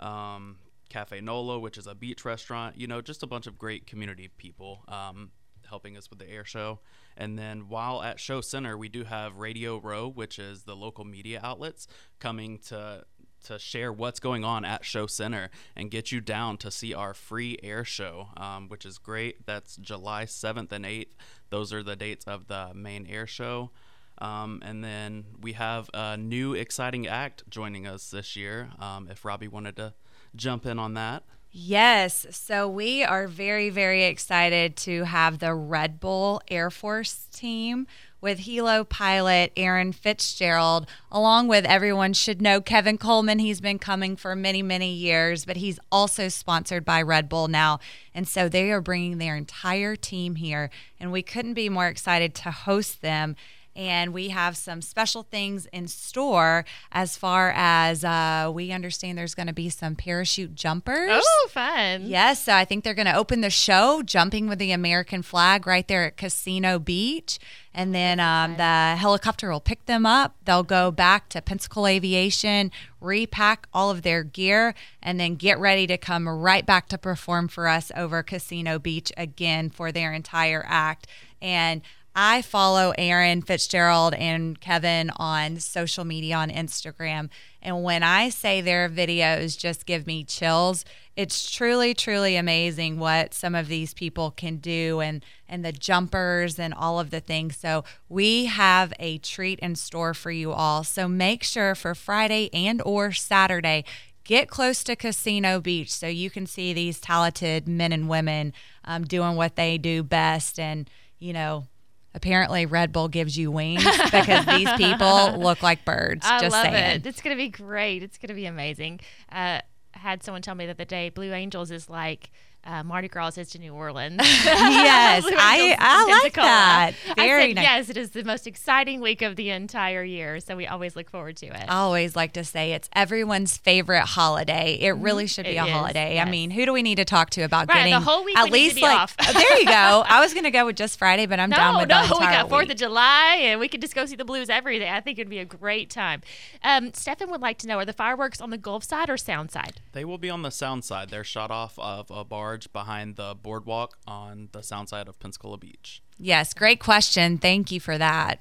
Um, 0.00 0.56
Cafe 0.88 1.20
Nola, 1.20 1.58
which 1.58 1.78
is 1.78 1.86
a 1.86 1.94
beach 1.94 2.24
restaurant, 2.24 2.78
you 2.78 2.86
know, 2.86 3.00
just 3.00 3.22
a 3.22 3.26
bunch 3.26 3.46
of 3.46 3.58
great 3.58 3.86
community 3.86 4.28
people 4.36 4.84
um, 4.88 5.30
helping 5.68 5.96
us 5.96 6.10
with 6.10 6.18
the 6.18 6.28
air 6.28 6.44
show. 6.44 6.80
And 7.16 7.38
then 7.38 7.68
while 7.68 8.02
at 8.02 8.20
Show 8.20 8.40
Center, 8.40 8.76
we 8.76 8.88
do 8.88 9.04
have 9.04 9.36
Radio 9.36 9.78
Row, 9.78 10.08
which 10.08 10.38
is 10.38 10.64
the 10.64 10.76
local 10.76 11.04
media 11.04 11.40
outlets 11.42 11.86
coming 12.18 12.58
to 12.68 13.04
to 13.44 13.58
share 13.58 13.92
what's 13.92 14.20
going 14.20 14.42
on 14.42 14.64
at 14.64 14.86
Show 14.86 15.06
Center 15.06 15.50
and 15.76 15.90
get 15.90 16.10
you 16.10 16.22
down 16.22 16.56
to 16.56 16.70
see 16.70 16.94
our 16.94 17.12
free 17.12 17.58
air 17.62 17.84
show, 17.84 18.28
um, 18.38 18.68
which 18.68 18.86
is 18.86 18.96
great. 18.96 19.44
That's 19.44 19.76
July 19.76 20.24
7th 20.24 20.72
and 20.72 20.86
8th. 20.86 21.12
Those 21.50 21.70
are 21.70 21.82
the 21.82 21.94
dates 21.94 22.24
of 22.24 22.46
the 22.46 22.72
main 22.74 23.06
air 23.06 23.26
show. 23.26 23.70
Um, 24.18 24.62
and 24.64 24.82
then 24.82 25.24
we 25.40 25.52
have 25.52 25.90
a 25.92 26.16
new 26.16 26.54
exciting 26.54 27.06
act 27.06 27.42
joining 27.50 27.86
us 27.86 28.10
this 28.10 28.36
year. 28.36 28.70
Um, 28.78 29.08
if 29.10 29.24
Robbie 29.24 29.48
wanted 29.48 29.76
to 29.76 29.92
jump 30.36 30.66
in 30.66 30.78
on 30.78 30.94
that. 30.94 31.22
Yes. 31.56 32.26
So 32.30 32.68
we 32.68 33.04
are 33.04 33.28
very, 33.28 33.70
very 33.70 34.04
excited 34.04 34.76
to 34.78 35.04
have 35.04 35.38
the 35.38 35.54
Red 35.54 36.00
Bull 36.00 36.42
Air 36.48 36.68
Force 36.68 37.28
team 37.32 37.86
with 38.20 38.40
helo 38.40 38.88
pilot 38.88 39.52
Aaron 39.56 39.92
Fitzgerald, 39.92 40.88
along 41.12 41.46
with 41.46 41.64
everyone 41.66 42.12
should 42.12 42.42
know 42.42 42.60
Kevin 42.60 42.98
Coleman. 42.98 43.38
He's 43.38 43.60
been 43.60 43.78
coming 43.78 44.16
for 44.16 44.34
many, 44.34 44.62
many 44.62 44.92
years, 44.92 45.44
but 45.44 45.58
he's 45.58 45.78
also 45.92 46.28
sponsored 46.28 46.84
by 46.84 47.02
Red 47.02 47.28
Bull 47.28 47.46
now. 47.46 47.78
And 48.14 48.26
so 48.26 48.48
they 48.48 48.72
are 48.72 48.80
bringing 48.80 49.18
their 49.18 49.36
entire 49.36 49.94
team 49.94 50.36
here, 50.36 50.70
and 50.98 51.12
we 51.12 51.22
couldn't 51.22 51.54
be 51.54 51.68
more 51.68 51.86
excited 51.86 52.34
to 52.36 52.50
host 52.50 53.00
them 53.00 53.36
and 53.76 54.12
we 54.12 54.28
have 54.28 54.56
some 54.56 54.80
special 54.80 55.24
things 55.24 55.66
in 55.72 55.88
store 55.88 56.64
as 56.92 57.16
far 57.16 57.52
as 57.54 58.04
uh, 58.04 58.50
we 58.54 58.72
understand 58.72 59.18
there's 59.18 59.34
going 59.34 59.48
to 59.48 59.52
be 59.52 59.68
some 59.68 59.96
parachute 59.96 60.54
jumpers. 60.54 61.22
Oh, 61.24 61.48
fun. 61.50 62.06
Yes, 62.06 62.42
so 62.42 62.54
I 62.54 62.64
think 62.64 62.84
they're 62.84 62.94
going 62.94 63.06
to 63.06 63.16
open 63.16 63.40
the 63.40 63.50
show 63.50 64.02
jumping 64.02 64.48
with 64.48 64.58
the 64.58 64.72
American 64.72 65.22
flag 65.22 65.66
right 65.66 65.86
there 65.88 66.04
at 66.04 66.16
Casino 66.16 66.78
Beach. 66.78 67.38
And 67.76 67.92
then 67.92 68.20
um, 68.20 68.56
the 68.56 68.94
helicopter 68.96 69.50
will 69.50 69.58
pick 69.60 69.86
them 69.86 70.06
up. 70.06 70.36
They'll 70.44 70.62
go 70.62 70.92
back 70.92 71.28
to 71.30 71.42
Pensacola 71.42 71.90
Aviation, 71.90 72.70
repack 73.00 73.66
all 73.74 73.90
of 73.90 74.02
their 74.02 74.22
gear, 74.22 74.74
and 75.02 75.18
then 75.18 75.34
get 75.34 75.58
ready 75.58 75.88
to 75.88 75.98
come 75.98 76.28
right 76.28 76.64
back 76.64 76.88
to 76.90 76.98
perform 76.98 77.48
for 77.48 77.66
us 77.66 77.90
over 77.96 78.22
Casino 78.22 78.78
Beach 78.78 79.12
again 79.16 79.70
for 79.70 79.90
their 79.90 80.12
entire 80.12 80.64
act. 80.68 81.08
And 81.42 81.82
I 82.16 82.42
follow 82.42 82.92
Aaron 82.96 83.42
Fitzgerald 83.42 84.14
and 84.14 84.60
Kevin 84.60 85.10
on 85.16 85.58
social 85.58 86.04
media 86.04 86.36
on 86.36 86.48
Instagram. 86.48 87.28
And 87.60 87.82
when 87.82 88.04
I 88.04 88.28
say 88.28 88.60
their 88.60 88.88
videos 88.88 89.58
just 89.58 89.84
give 89.84 90.06
me 90.06 90.22
chills, 90.22 90.84
it's 91.16 91.50
truly, 91.50 91.92
truly 91.92 92.36
amazing 92.36 93.00
what 93.00 93.34
some 93.34 93.56
of 93.56 93.66
these 93.66 93.94
people 93.94 94.30
can 94.30 94.58
do 94.58 95.00
and, 95.00 95.24
and 95.48 95.64
the 95.64 95.72
jumpers 95.72 96.56
and 96.56 96.72
all 96.72 97.00
of 97.00 97.10
the 97.10 97.20
things. 97.20 97.56
So 97.56 97.82
we 98.08 98.44
have 98.44 98.92
a 99.00 99.18
treat 99.18 99.58
in 99.58 99.74
store 99.74 100.14
for 100.14 100.30
you 100.30 100.52
all. 100.52 100.84
So 100.84 101.08
make 101.08 101.42
sure 101.42 101.74
for 101.74 101.96
Friday 101.96 102.48
and 102.52 102.80
or 102.82 103.10
Saturday, 103.10 103.84
get 104.22 104.48
close 104.48 104.84
to 104.84 104.94
Casino 104.94 105.60
Beach 105.60 105.92
so 105.92 106.06
you 106.06 106.30
can 106.30 106.46
see 106.46 106.72
these 106.72 107.00
talented 107.00 107.66
men 107.66 107.92
and 107.92 108.08
women 108.08 108.52
um, 108.84 109.02
doing 109.02 109.34
what 109.34 109.56
they 109.56 109.78
do 109.78 110.04
best 110.04 110.60
and, 110.60 110.88
you 111.18 111.32
know, 111.32 111.66
apparently 112.14 112.66
Red 112.66 112.92
Bull 112.92 113.08
gives 113.08 113.36
you 113.36 113.50
wings 113.50 113.84
because 114.04 114.46
these 114.46 114.72
people 114.74 115.36
look 115.38 115.62
like 115.62 115.84
birds. 115.84 116.24
I 116.24 116.40
just 116.40 116.52
love 116.52 116.64
saying. 116.64 117.00
it. 117.00 117.06
It's 117.06 117.20
going 117.20 117.36
to 117.36 117.42
be 117.42 117.48
great. 117.48 118.02
It's 118.02 118.18
going 118.18 118.28
to 118.28 118.34
be 118.34 118.46
amazing. 118.46 119.00
Uh, 119.30 119.60
I 119.94 119.98
had 119.98 120.22
someone 120.22 120.42
tell 120.42 120.54
me 120.54 120.66
that 120.66 120.78
the 120.78 120.84
day 120.84 121.08
Blue 121.08 121.32
Angels 121.32 121.70
is 121.70 121.88
like 121.90 122.30
uh, 122.64 122.82
Mardi 122.82 123.08
Gras 123.08 123.36
is 123.38 123.50
to 123.50 123.58
New 123.58 123.74
Orleans. 123.74 124.16
yes, 124.44 125.22
Blue 125.22 125.32
I, 125.36 125.56
Angels 125.56 125.76
I 125.80 126.04
like 126.04 126.32
Pensacola. 126.34 126.46
that. 126.46 126.92
I 127.10 127.14
Very 127.26 127.48
said, 127.48 127.54
nice. 127.56 127.64
yes, 127.64 127.88
it 127.90 127.96
is 127.96 128.10
the 128.10 128.24
most 128.24 128.46
exciting 128.46 129.00
week 129.00 129.22
of 129.22 129.36
the 129.36 129.50
entire 129.50 130.02
year. 130.04 130.40
So 130.40 130.56
we 130.56 130.66
always 130.66 130.96
look 130.96 131.10
forward 131.10 131.36
to 131.38 131.46
it. 131.46 131.64
I 131.68 131.74
always 131.76 132.16
like 132.16 132.32
to 132.34 132.44
say 132.44 132.72
it's 132.72 132.88
everyone's 132.94 133.56
favorite 133.56 134.04
holiday. 134.06 134.78
It 134.80 134.92
really 134.92 135.26
should 135.26 135.44
be 135.46 135.54
Mm-hmm. 135.54 135.66
It 135.66 135.68
a 135.68 135.70
is, 135.70 135.72
holiday. 135.76 136.14
yes. 136.14 136.26
I 136.26 136.30
mean, 136.30 136.50
who 136.50 136.66
do 136.66 136.72
we 136.72 136.82
need 136.82 136.96
to 136.96 137.04
talk 137.04 137.30
to 137.30 137.42
about 137.42 137.68
Right, 137.68 137.84
the 137.84 137.90
getting 137.90 138.02
whole 138.02 138.24
week 138.24 138.36
at 138.36 138.44
we 138.44 138.50
least 138.50 138.80
like 138.82 138.98
off. 138.98 139.16
There 139.32 139.58
you 139.58 139.66
go. 139.66 140.04
I 140.06 140.20
was 140.20 140.32
going 140.34 140.44
to 140.44 140.50
go 140.50 140.66
with 140.66 140.76
just 140.76 140.98
Friday, 140.98 141.26
but 141.26 141.38
I'm 141.38 141.50
down 141.50 141.74
no, 141.74 141.80
with 141.80 141.88
no, 141.88 142.06
the 142.06 142.14
we 142.18 142.24
got 142.26 142.48
Fourth 142.48 142.70
of 142.70 142.76
July, 142.76 143.36
and 143.42 143.60
we 143.60 143.68
could 143.68 143.80
just 143.80 143.94
go 143.94 144.04
see 144.06 144.16
the 144.16 144.24
Blues 144.24 144.48
every 144.50 144.78
day. 144.78 144.88
I 144.90 145.00
think 145.00 145.18
it'd 145.18 145.28
be 145.30 145.38
a 145.38 145.44
great 145.44 145.90
time. 145.90 146.22
Um, 146.62 146.92
Stefan 146.94 147.30
would 147.30 147.40
like 147.40 147.58
to 147.58 147.66
know: 147.68 147.78
Are 147.78 147.84
the 147.84 147.92
fireworks 147.92 148.40
on 148.40 148.50
the 148.50 148.58
Gulf 148.58 148.84
side 148.84 149.08
or 149.10 149.16
Sound 149.16 149.50
side? 149.50 149.80
They 149.92 150.04
will 150.04 150.18
be 150.18 150.30
on 150.30 150.42
the 150.42 150.50
sound 150.50 150.84
side. 150.84 151.10
They're 151.10 151.24
shot 151.24 151.50
off 151.50 151.78
of 151.78 152.10
a 152.10 152.24
barge 152.54 152.72
behind 152.72 153.16
the 153.16 153.34
boardwalk 153.34 153.98
on 154.06 154.48
the 154.52 154.62
sound 154.62 154.88
side 154.88 155.08
of 155.08 155.18
Pensacola 155.18 155.58
Beach. 155.58 156.02
yes, 156.18 156.54
great 156.54 156.78
question. 156.78 157.36
Thank 157.38 157.72
you 157.72 157.80
for 157.80 157.98
that. 157.98 158.40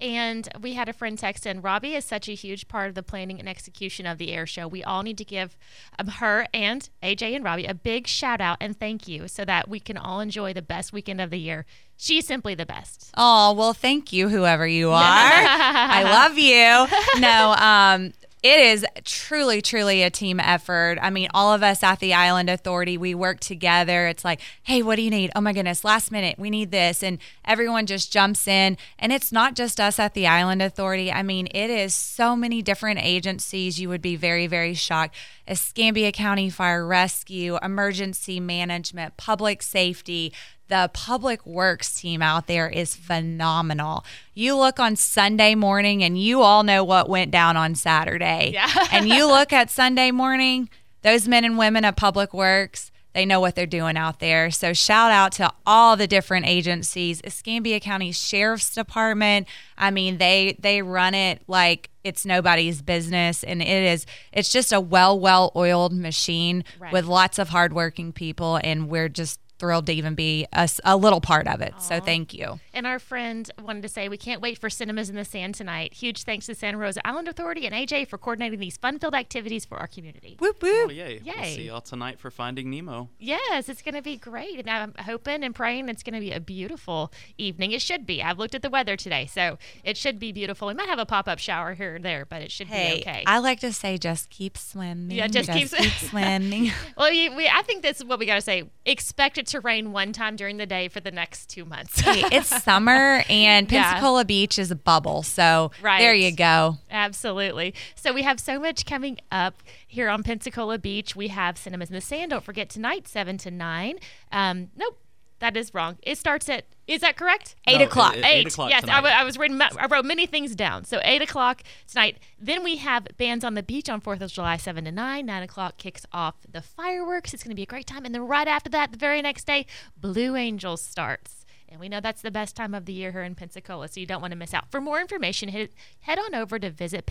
And 0.00 0.48
we 0.60 0.72
had 0.74 0.88
a 0.88 0.92
friend 0.92 1.16
text 1.16 1.46
in. 1.46 1.62
Robbie 1.62 1.94
is 1.94 2.04
such 2.04 2.28
a 2.28 2.34
huge 2.34 2.66
part 2.66 2.88
of 2.88 2.96
the 2.96 3.02
planning 3.02 3.38
and 3.38 3.48
execution 3.48 4.06
of 4.06 4.18
the 4.18 4.32
air 4.32 4.44
show. 4.44 4.66
We 4.66 4.82
all 4.82 5.04
need 5.04 5.16
to 5.18 5.24
give 5.24 5.56
um, 6.00 6.08
her 6.08 6.48
and 6.52 6.88
AJ 7.00 7.36
and 7.36 7.44
Robbie 7.44 7.66
a 7.66 7.74
big 7.74 8.08
shout 8.08 8.40
out 8.40 8.56
and 8.60 8.78
thank 8.78 9.06
you 9.06 9.28
so 9.28 9.44
that 9.44 9.68
we 9.68 9.78
can 9.78 9.96
all 9.96 10.18
enjoy 10.18 10.52
the 10.52 10.62
best 10.62 10.92
weekend 10.92 11.20
of 11.20 11.30
the 11.30 11.38
year. 11.38 11.64
She's 11.96 12.26
simply 12.26 12.56
the 12.56 12.66
best. 12.66 13.12
Oh, 13.16 13.52
well, 13.52 13.72
thank 13.72 14.12
you, 14.12 14.28
whoever 14.28 14.66
you 14.66 14.90
are. 14.90 14.96
I 15.00 16.02
love 16.02 16.36
you. 16.38 17.20
No, 17.20 17.54
um, 17.56 18.12
it 18.44 18.60
is 18.60 18.84
truly, 19.04 19.62
truly 19.62 20.02
a 20.02 20.10
team 20.10 20.38
effort. 20.38 20.98
I 21.00 21.08
mean, 21.08 21.28
all 21.32 21.54
of 21.54 21.62
us 21.62 21.82
at 21.82 21.98
the 21.98 22.12
Island 22.12 22.50
Authority, 22.50 22.98
we 22.98 23.14
work 23.14 23.40
together. 23.40 24.06
It's 24.06 24.22
like, 24.22 24.38
hey, 24.64 24.82
what 24.82 24.96
do 24.96 25.02
you 25.02 25.08
need? 25.08 25.30
Oh 25.34 25.40
my 25.40 25.54
goodness, 25.54 25.82
last 25.82 26.12
minute, 26.12 26.38
we 26.38 26.50
need 26.50 26.70
this. 26.70 27.02
And 27.02 27.18
everyone 27.46 27.86
just 27.86 28.12
jumps 28.12 28.46
in. 28.46 28.76
And 28.98 29.14
it's 29.14 29.32
not 29.32 29.54
just 29.54 29.80
us 29.80 29.98
at 29.98 30.12
the 30.12 30.26
Island 30.26 30.60
Authority. 30.60 31.10
I 31.10 31.22
mean, 31.22 31.48
it 31.54 31.70
is 31.70 31.94
so 31.94 32.36
many 32.36 32.60
different 32.60 33.00
agencies. 33.02 33.80
You 33.80 33.88
would 33.88 34.02
be 34.02 34.14
very, 34.14 34.46
very 34.46 34.74
shocked. 34.74 35.16
Escambia 35.48 36.12
County 36.12 36.50
Fire 36.50 36.86
Rescue, 36.86 37.58
Emergency 37.62 38.40
Management, 38.40 39.16
Public 39.16 39.62
Safety, 39.62 40.34
the 40.68 40.90
public 40.94 41.44
works 41.44 41.94
team 42.00 42.22
out 42.22 42.46
there 42.46 42.68
is 42.68 42.94
phenomenal. 42.96 44.04
You 44.34 44.56
look 44.56 44.80
on 44.80 44.96
Sunday 44.96 45.54
morning 45.54 46.02
and 46.02 46.18
you 46.20 46.40
all 46.42 46.62
know 46.62 46.82
what 46.84 47.08
went 47.08 47.30
down 47.30 47.56
on 47.56 47.74
Saturday. 47.74 48.50
Yeah. 48.54 48.68
and 48.92 49.08
you 49.08 49.26
look 49.26 49.52
at 49.52 49.70
Sunday 49.70 50.10
morning, 50.10 50.70
those 51.02 51.28
men 51.28 51.44
and 51.44 51.58
women 51.58 51.84
of 51.84 51.96
public 51.96 52.32
works, 52.32 52.90
they 53.12 53.24
know 53.26 53.38
what 53.38 53.54
they're 53.54 53.66
doing 53.66 53.96
out 53.96 54.18
there. 54.18 54.50
So 54.50 54.72
shout 54.72 55.12
out 55.12 55.32
to 55.32 55.52
all 55.66 55.96
the 55.96 56.06
different 56.08 56.46
agencies, 56.46 57.20
Escambia 57.22 57.78
County 57.78 58.10
Sheriff's 58.10 58.74
Department. 58.74 59.46
I 59.78 59.90
mean, 59.92 60.18
they 60.18 60.56
they 60.58 60.82
run 60.82 61.14
it 61.14 61.42
like 61.46 61.90
it's 62.02 62.26
nobody's 62.26 62.82
business 62.82 63.44
and 63.44 63.62
it 63.62 63.68
is 63.68 64.04
it's 64.32 64.50
just 64.52 64.72
a 64.72 64.80
well 64.80 65.18
well 65.20 65.52
oiled 65.54 65.92
machine 65.92 66.64
Right. 66.80 66.92
with 66.92 67.04
lots 67.04 67.38
of 67.38 67.50
hardworking 67.50 68.12
people 68.12 68.58
and 68.64 68.88
we're 68.88 69.08
just 69.08 69.38
thrilled 69.64 69.86
to 69.86 69.92
even 69.94 70.14
be 70.14 70.46
a 70.84 70.94
little 70.96 71.22
part 71.22 71.48
of 71.48 71.62
it. 71.62 71.72
So 71.80 71.98
thank 71.98 72.34
you. 72.34 72.60
And 72.74 72.86
our 72.86 72.98
friend 72.98 73.50
wanted 73.62 73.80
to 73.82 73.88
say 73.88 74.10
we 74.10 74.18
can't 74.18 74.42
wait 74.42 74.58
for 74.58 74.68
Cinemas 74.68 75.08
in 75.08 75.16
the 75.16 75.24
Sand 75.24 75.54
tonight. 75.54 75.94
Huge 75.94 76.22
thanks 76.24 76.44
to 76.46 76.54
Santa 76.54 76.76
Rosa 76.76 77.06
Island 77.06 77.28
Authority 77.28 77.64
and 77.66 77.74
AJ 77.74 78.08
for 78.08 78.18
coordinating 78.18 78.58
these 78.60 78.76
fun-filled 78.76 79.14
activities 79.14 79.64
for 79.64 79.78
our 79.78 79.86
community. 79.86 80.36
Whoop 80.38 80.58
Oh, 80.62 80.66
whoop. 80.86 80.92
yay. 80.92 81.20
We'll 81.24 81.34
Yay. 81.36 81.56
see 81.56 81.62
y'all 81.62 81.80
tonight 81.80 82.20
for 82.20 82.30
Finding 82.30 82.68
Nemo. 82.68 83.08
Yes, 83.18 83.70
it's 83.70 83.80
going 83.80 83.94
to 83.94 84.02
be 84.02 84.18
great. 84.18 84.58
And 84.58 84.68
I'm 84.68 84.92
hoping 84.98 85.42
and 85.42 85.54
praying 85.54 85.88
it's 85.88 86.02
going 86.02 86.12
to 86.14 86.20
be 86.20 86.32
a 86.32 86.40
beautiful 86.40 87.10
evening. 87.38 87.72
It 87.72 87.80
should 87.80 88.04
be. 88.04 88.22
I've 88.22 88.38
looked 88.38 88.54
at 88.54 88.60
the 88.60 88.68
weather 88.70 88.96
today, 88.96 89.24
so 89.24 89.56
it 89.82 89.96
should 89.96 90.18
be 90.18 90.30
beautiful. 90.30 90.68
We 90.68 90.74
might 90.74 90.88
have 90.90 90.98
a 90.98 91.06
pop-up 91.06 91.38
shower 91.38 91.72
here 91.72 91.94
or 91.94 91.98
there, 92.00 92.26
but 92.26 92.42
it 92.42 92.50
should 92.50 92.66
Hey, 92.66 92.96
be 92.96 93.00
okay. 93.00 93.24
I 93.26 93.38
like 93.38 93.60
to 93.60 93.72
say 93.72 93.96
just 93.96 94.28
keep 94.28 94.58
swimming. 94.58 95.16
Yeah, 95.16 95.26
just 95.28 95.50
keep- 95.50 95.70
keep 95.70 95.92
swimming. 96.10 96.70
well, 96.98 97.10
you, 97.10 97.34
we, 97.34 97.48
I 97.48 97.62
think 97.62 97.82
that's 97.82 98.04
what 98.04 98.18
we 98.18 98.26
got 98.26 98.34
to 98.34 98.40
say. 98.42 98.64
expect 98.84 99.38
it 99.38 99.46
to 99.48 99.53
rain 99.60 99.92
one 99.92 100.12
time 100.12 100.36
during 100.36 100.56
the 100.56 100.66
day 100.66 100.88
for 100.88 101.00
the 101.00 101.10
next 101.10 101.48
two 101.48 101.64
months. 101.64 102.00
Hey, 102.00 102.22
it's 102.32 102.62
summer 102.62 103.22
and 103.28 103.70
Yeah. 103.70 103.92
Pensacola 103.92 104.24
Beach 104.24 104.58
is 104.58 104.70
a 104.70 104.76
bubble. 104.76 105.22
So 105.22 105.70
Right. 105.82 105.98
there 106.00 106.14
you 106.14 106.32
go. 106.32 106.78
Absolutely. 106.90 107.74
So 107.94 108.12
we 108.12 108.22
have 108.22 108.40
so 108.40 108.58
much 108.58 108.86
coming 108.86 109.18
up 109.30 109.62
here 109.86 110.08
on 110.08 110.22
Pensacola 110.22 110.78
Beach. 110.78 111.14
We 111.14 111.28
have 111.28 111.56
Cinemas 111.58 111.88
in 111.90 111.94
the 111.94 112.00
Sand. 112.00 112.30
Don't 112.30 112.44
forget 112.44 112.68
tonight, 112.68 113.06
seven 113.08 113.38
to 113.38 113.50
nine. 113.50 113.98
Um, 114.32 114.70
nope, 114.76 114.98
that 115.44 115.56
is 115.58 115.74
wrong. 115.74 115.98
It 116.02 116.16
starts 116.18 116.48
at. 116.48 116.64
Is 116.86 117.00
that 117.00 117.16
correct? 117.16 117.54
Eight 117.66 117.78
No, 117.78 117.84
o'clock. 117.84 118.16
it- 118.16 118.24
Eight. 118.24 118.46
o'clock 118.46 118.70
yes, 118.70 118.78
I, 118.84 118.86
tonight. 118.86 118.96
w- 118.96 119.14
I 119.14 119.24
was 119.24 119.38
ma- 119.38 119.68
I 119.78 119.86
wrote 119.86 120.04
many 120.04 120.26
things 120.26 120.54
down. 120.54 120.84
So 120.84 121.00
eight 121.04 121.22
o'clock 121.22 121.62
tonight. 121.86 122.18
Then 122.38 122.62
we 122.64 122.76
have 122.76 123.06
bands 123.16 123.44
on 123.44 123.54
the 123.54 123.62
beach 123.62 123.88
on 123.88 124.00
Fourth 124.00 124.20
of 124.20 124.30
July, 124.32 124.56
seven 124.56 124.84
to 124.84 124.92
nine. 124.92 125.26
Nine 125.26 125.42
o'clock 125.42 125.76
kicks 125.78 126.04
off 126.12 126.34
the 126.50 126.60
fireworks. 126.62 127.32
It's 127.34 127.42
going 127.42 127.50
to 127.50 127.54
be 127.56 127.62
a 127.62 127.66
great 127.66 127.86
time. 127.86 128.04
And 128.04 128.14
then 128.14 128.26
right 128.26 128.48
after 128.48 128.68
that, 128.70 128.92
the 128.92 128.98
very 128.98 129.20
next 129.22 129.46
day, 129.46 129.66
Blue 129.96 130.36
Angels 130.36 130.82
starts. 130.82 131.44
And 131.68 131.80
we 131.80 131.88
know 131.88 132.00
that's 132.00 132.22
the 132.22 132.30
best 132.30 132.54
time 132.54 132.72
of 132.74 132.84
the 132.86 132.92
year 132.92 133.12
here 133.12 133.22
in 133.22 133.34
Pensacola, 133.34 133.88
so 133.88 133.98
you 134.00 134.06
don't 134.06 134.20
want 134.20 134.30
to 134.32 134.36
miss 134.38 134.54
out. 134.54 134.70
For 134.70 134.80
more 134.80 135.00
information, 135.00 135.48
head, 135.48 135.70
head 136.00 136.18
on 136.18 136.34
over 136.34 136.58
to 136.58 136.70
visit 136.70 137.04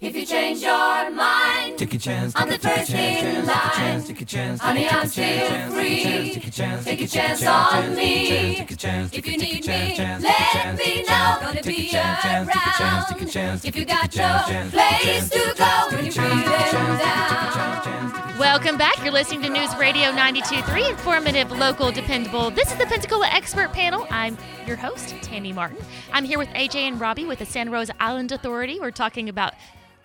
If 0.00 0.16
you 0.16 0.26
change 0.26 0.60
your 0.60 1.10
mind, 1.12 1.78
Take 1.78 1.94
a 1.94 1.98
chance, 1.98 2.32
I'm 2.34 2.48
the 2.48 2.58
first 2.58 2.90
in 2.90 3.46
line. 3.46 4.02
take 4.02 4.20
a 4.20 4.24
chance, 4.24 4.60
honey, 4.60 4.88
I'm 4.88 5.06
still 5.06 5.70
free. 5.70 6.02
take 6.34 6.46
a 6.46 6.50
chance, 6.50 6.84
Take 6.84 7.00
a 7.00 7.06
chance 7.06 7.46
on 7.46 7.94
me. 7.94 8.56
take 8.56 8.70
a 8.72 8.76
chance, 8.76 9.14
If 9.14 9.24
you 9.26 9.38
need 9.38 9.66
me, 9.66 9.96
let 9.96 10.76
me 10.76 11.04
know. 11.04 11.38
Gonna 11.40 11.62
be 11.62 11.90
around. 11.94 12.48
If 13.64 13.76
you 13.76 13.84
got 13.84 14.14
no 14.16 14.68
place 14.72 15.30
to 15.30 15.54
go 15.56 15.86
when 15.96 16.04
you're 16.04 16.12
feeling 16.12 16.98
down. 16.98 18.38
Welcome 18.38 18.76
back. 18.76 19.02
You're 19.04 19.12
listening 19.12 19.42
to 19.42 19.48
News 19.48 19.74
Radio 19.76 20.10
92.3, 20.10 20.90
informative, 20.90 21.52
local, 21.52 21.92
dependable. 21.92 22.50
This 22.50 22.70
is 22.72 22.76
the 22.78 22.86
Pensacola 22.86 23.28
Expert 23.28 23.72
Panel. 23.72 24.08
I'm 24.10 24.36
your 24.66 24.76
host, 24.76 25.14
Tammy 25.22 25.52
Martin. 25.52 25.78
I'm 26.12 26.24
here 26.24 26.38
with 26.38 26.48
AJ 26.48 26.74
and 26.88 27.00
Robbie 27.00 27.26
with 27.26 27.38
the 27.38 27.46
Santa 27.46 27.70
Rosa 27.70 27.94
Island 28.00 28.32
Authority. 28.32 28.80
We're 28.80 28.90
talking 28.90 29.28
about 29.28 29.54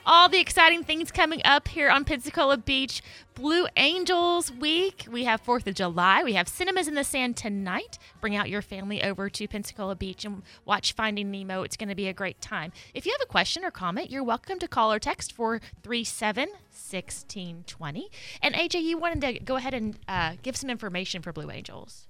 all 0.06 0.28
the 0.30 0.40
exciting 0.40 0.84
things 0.84 1.12
coming 1.12 1.42
up 1.46 1.68
here 1.68 1.90
on 1.90 2.04
Pensacola 2.04 2.58
Beach. 2.58 3.02
Blue 3.36 3.68
Angels 3.78 4.52
Week. 4.52 5.06
We 5.10 5.24
have 5.26 5.44
4th 5.44 5.68
of 5.68 5.76
July. 5.76 6.24
We 6.24 6.34
have 6.34 6.48
Cinemas 6.48 6.88
in 6.88 6.96
the 6.96 7.04
Sand 7.04 7.38
tonight. 7.38 7.98
Bring 8.20 8.36
out 8.36 8.50
your 8.50 8.62
family 8.62 9.04
over 9.04 9.30
to 9.30 9.48
Pensacola 9.48 9.96
Beach 9.96 10.26
and 10.26 10.42
watch 10.66 10.94
Finding 10.94 11.30
Nemo. 11.32 11.62
It's 11.64 11.78
going 11.78 11.90
to 11.90 11.96
be 11.96 12.08
a 12.08 12.14
great 12.14 12.42
time. 12.42 12.72
If 12.94 13.06
you 13.06 13.12
have 13.14 13.22
a 13.22 13.28
question 13.28 13.64
or 13.64 13.72
comment, 13.72 14.10
you're 14.10 14.24
welcome 14.24 14.58
to 14.60 14.68
call 14.68 14.92
or 14.92 15.00
text 15.00 15.32
437 15.34 16.50
1620. 16.50 18.10
And 18.42 18.56
AJ, 18.56 18.82
you 18.84 18.98
wanted 18.98 19.22
to 19.22 19.40
go 19.44 19.56
ahead 19.58 19.74
and 19.74 19.98
uh, 20.08 20.34
give 20.42 20.56
some 20.58 20.70
information 20.70 21.22
for 21.22 21.32
Blue 21.32 21.50
Angels. 21.52 22.08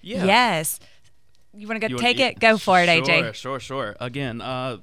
Yeah. 0.00 0.24
Yes. 0.24 0.80
You 1.52 1.68
want 1.68 1.80
to 1.80 1.88
go 1.88 1.90
You 1.90 1.96
wanna- 1.96 2.08
take 2.14 2.20
it? 2.20 2.40
Go 2.40 2.58
for 2.58 2.80
it, 2.80 2.86
sure, 2.86 3.02
AJ. 3.04 3.34
Sure, 3.34 3.60
sure. 3.60 3.96
Again, 4.00 4.40
uh, 4.40 4.78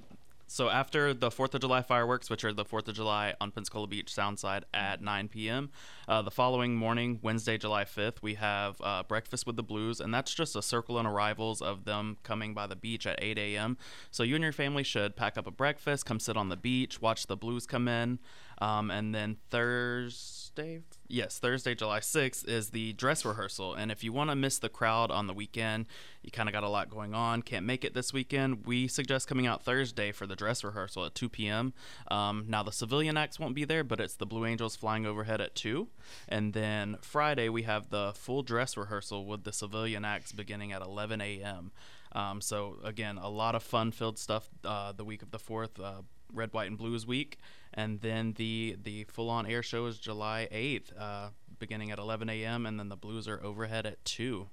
so 0.51 0.67
after 0.67 1.13
the 1.13 1.31
Fourth 1.31 1.55
of 1.55 1.61
July 1.61 1.81
fireworks, 1.81 2.29
which 2.29 2.43
are 2.43 2.51
the 2.51 2.65
Fourth 2.65 2.85
of 2.89 2.95
July 2.95 3.33
on 3.39 3.51
Pensacola 3.51 3.87
Beach 3.87 4.13
Soundside 4.13 4.63
at 4.73 5.01
9 5.01 5.29
p.m., 5.29 5.69
uh, 6.09 6.21
the 6.21 6.29
following 6.29 6.75
morning, 6.75 7.19
Wednesday, 7.23 7.57
July 7.57 7.85
5th, 7.85 8.17
we 8.21 8.33
have 8.33 8.75
uh, 8.81 9.03
breakfast 9.03 9.47
with 9.47 9.55
the 9.55 9.63
Blues, 9.63 10.01
and 10.01 10.13
that's 10.13 10.33
just 10.33 10.53
a 10.57 10.61
circle 10.61 10.99
and 10.99 11.07
arrivals 11.07 11.61
of 11.61 11.85
them 11.85 12.17
coming 12.23 12.53
by 12.53 12.67
the 12.67 12.75
beach 12.75 13.07
at 13.07 13.17
8 13.23 13.37
a.m. 13.37 13.77
So 14.11 14.23
you 14.23 14.35
and 14.35 14.43
your 14.43 14.51
family 14.51 14.83
should 14.83 15.15
pack 15.15 15.37
up 15.37 15.47
a 15.47 15.51
breakfast, 15.51 16.05
come 16.05 16.19
sit 16.19 16.35
on 16.35 16.49
the 16.49 16.57
beach, 16.57 17.01
watch 17.01 17.27
the 17.27 17.37
Blues 17.37 17.65
come 17.65 17.87
in, 17.87 18.19
um, 18.61 18.91
and 18.91 19.13
then 19.13 19.37
Thursday, 19.49 20.83
yes, 21.07 21.39
Thursday, 21.39 21.73
July 21.73 21.99
6th 21.99 22.47
is 22.47 22.69
the 22.69 22.93
dress 22.93 23.25
rehearsal. 23.25 23.73
And 23.73 23.91
if 23.91 24.03
you 24.03 24.13
want 24.13 24.29
to 24.29 24.35
miss 24.35 24.59
the 24.59 24.69
crowd 24.69 25.09
on 25.09 25.25
the 25.25 25.33
weekend, 25.33 25.87
you 26.21 26.29
kind 26.29 26.47
of 26.47 26.53
got 26.53 26.63
a 26.63 26.69
lot 26.69 26.87
going 26.87 27.15
on, 27.15 27.41
can't 27.41 27.65
make 27.65 27.83
it 27.83 27.95
this 27.95 28.13
weekend, 28.13 28.67
we 28.67 28.87
suggest 28.87 29.27
coming 29.27 29.47
out 29.47 29.63
Thursday 29.65 30.11
for 30.11 30.27
the 30.27 30.35
dress 30.35 30.63
rehearsal 30.63 31.05
at 31.05 31.15
2 31.15 31.27
p.m. 31.27 31.73
Um, 32.11 32.45
now, 32.47 32.61
the 32.61 32.71
civilian 32.71 33.17
acts 33.17 33.39
won't 33.39 33.55
be 33.55 33.65
there, 33.65 33.83
but 33.83 33.99
it's 33.99 34.13
the 34.13 34.27
Blue 34.27 34.45
Angels 34.45 34.75
flying 34.75 35.07
overhead 35.07 35.41
at 35.41 35.55
2. 35.55 35.87
And 36.29 36.53
then 36.53 36.97
Friday, 37.01 37.49
we 37.49 37.63
have 37.63 37.89
the 37.89 38.13
full 38.15 38.43
dress 38.43 38.77
rehearsal 38.77 39.25
with 39.25 39.43
the 39.43 39.53
civilian 39.53 40.05
acts 40.05 40.33
beginning 40.33 40.71
at 40.71 40.83
11 40.83 41.19
a.m. 41.19 41.71
Um, 42.11 42.41
so, 42.41 42.77
again, 42.83 43.17
a 43.17 43.29
lot 43.29 43.55
of 43.55 43.63
fun 43.63 43.91
filled 43.91 44.19
stuff 44.19 44.49
uh, 44.63 44.91
the 44.91 45.03
week 45.03 45.23
of 45.23 45.31
the 45.31 45.39
4th. 45.39 45.83
Uh, 45.83 46.01
Red, 46.33 46.53
White, 46.53 46.69
and 46.69 46.77
Blues 46.77 47.05
week, 47.05 47.37
and 47.73 48.01
then 48.01 48.33
the 48.33 48.77
the 48.81 49.05
full 49.05 49.29
on 49.29 49.45
air 49.45 49.63
show 49.63 49.85
is 49.85 49.99
July 49.99 50.47
eighth, 50.51 50.91
uh, 50.97 51.29
beginning 51.59 51.91
at 51.91 51.99
11 51.99 52.29
a.m. 52.29 52.65
and 52.65 52.79
then 52.79 52.89
the 52.89 52.95
Blues 52.95 53.27
are 53.27 53.41
overhead 53.43 53.85
at 53.85 54.03
two. 54.03 54.47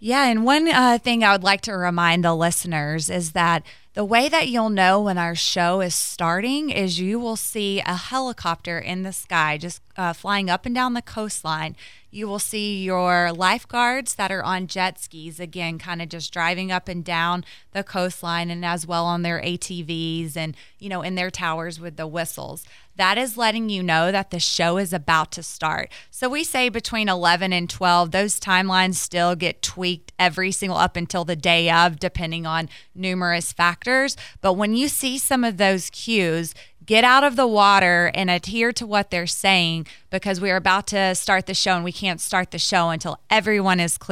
Yeah, 0.00 0.26
and 0.26 0.44
one 0.44 0.68
uh, 0.68 0.98
thing 0.98 1.24
I 1.24 1.32
would 1.32 1.42
like 1.42 1.60
to 1.62 1.72
remind 1.72 2.22
the 2.24 2.34
listeners 2.34 3.10
is 3.10 3.32
that 3.32 3.64
the 3.94 4.04
way 4.04 4.28
that 4.28 4.46
you'll 4.46 4.70
know 4.70 5.00
when 5.00 5.18
our 5.18 5.34
show 5.34 5.80
is 5.80 5.92
starting 5.92 6.70
is 6.70 7.00
you 7.00 7.18
will 7.18 7.34
see 7.34 7.80
a 7.80 7.96
helicopter 7.96 8.78
in 8.78 9.02
the 9.02 9.12
sky 9.12 9.58
just 9.58 9.82
uh, 9.96 10.12
flying 10.12 10.48
up 10.48 10.64
and 10.64 10.74
down 10.74 10.94
the 10.94 11.02
coastline. 11.02 11.74
You 12.12 12.28
will 12.28 12.38
see 12.38 12.84
your 12.84 13.32
lifeguards 13.32 14.14
that 14.14 14.30
are 14.30 14.44
on 14.44 14.68
jet 14.68 15.00
skis, 15.00 15.40
again, 15.40 15.78
kind 15.80 16.00
of 16.00 16.08
just 16.08 16.32
driving 16.32 16.70
up 16.70 16.86
and 16.86 17.04
down 17.04 17.44
the 17.72 17.82
coastline 17.82 18.50
and 18.50 18.64
as 18.64 18.86
well 18.86 19.04
on 19.04 19.22
their 19.22 19.42
ATVs 19.42 20.36
and, 20.36 20.56
you 20.78 20.88
know, 20.88 21.02
in 21.02 21.16
their 21.16 21.30
towers 21.30 21.80
with 21.80 21.96
the 21.96 22.06
whistles. 22.06 22.64
That 22.98 23.16
is 23.16 23.36
letting 23.36 23.68
you 23.68 23.82
know 23.82 24.10
that 24.10 24.30
the 24.30 24.40
show 24.40 24.76
is 24.76 24.92
about 24.92 25.30
to 25.32 25.42
start. 25.42 25.90
So 26.10 26.28
we 26.28 26.42
say 26.42 26.68
between 26.68 27.08
11 27.08 27.52
and 27.52 27.70
12, 27.70 28.10
those 28.10 28.40
timelines 28.40 28.96
still 28.96 29.36
get 29.36 29.62
tweaked 29.62 30.12
every 30.18 30.50
single 30.50 30.76
up 30.76 30.96
until 30.96 31.24
the 31.24 31.36
day 31.36 31.70
of, 31.70 32.00
depending 32.00 32.44
on 32.44 32.68
numerous 32.96 33.52
factors. 33.52 34.16
But 34.40 34.54
when 34.54 34.74
you 34.74 34.88
see 34.88 35.16
some 35.16 35.44
of 35.44 35.58
those 35.58 35.90
cues, 35.90 36.54
get 36.88 37.04
out 37.04 37.22
of 37.22 37.36
the 37.36 37.46
water 37.46 38.10
and 38.14 38.30
adhere 38.30 38.72
to 38.72 38.86
what 38.86 39.10
they're 39.10 39.26
saying 39.26 39.86
because 40.10 40.40
we 40.40 40.50
are 40.50 40.56
about 40.56 40.86
to 40.86 41.14
start 41.14 41.44
the 41.44 41.52
show 41.52 41.72
and 41.72 41.84
we 41.84 41.92
can't 41.92 42.18
start 42.20 42.50
the 42.50 42.58
show 42.58 42.88
until 42.88 43.20
everyone 43.28 43.78
is 43.78 43.98
clear. 43.98 44.06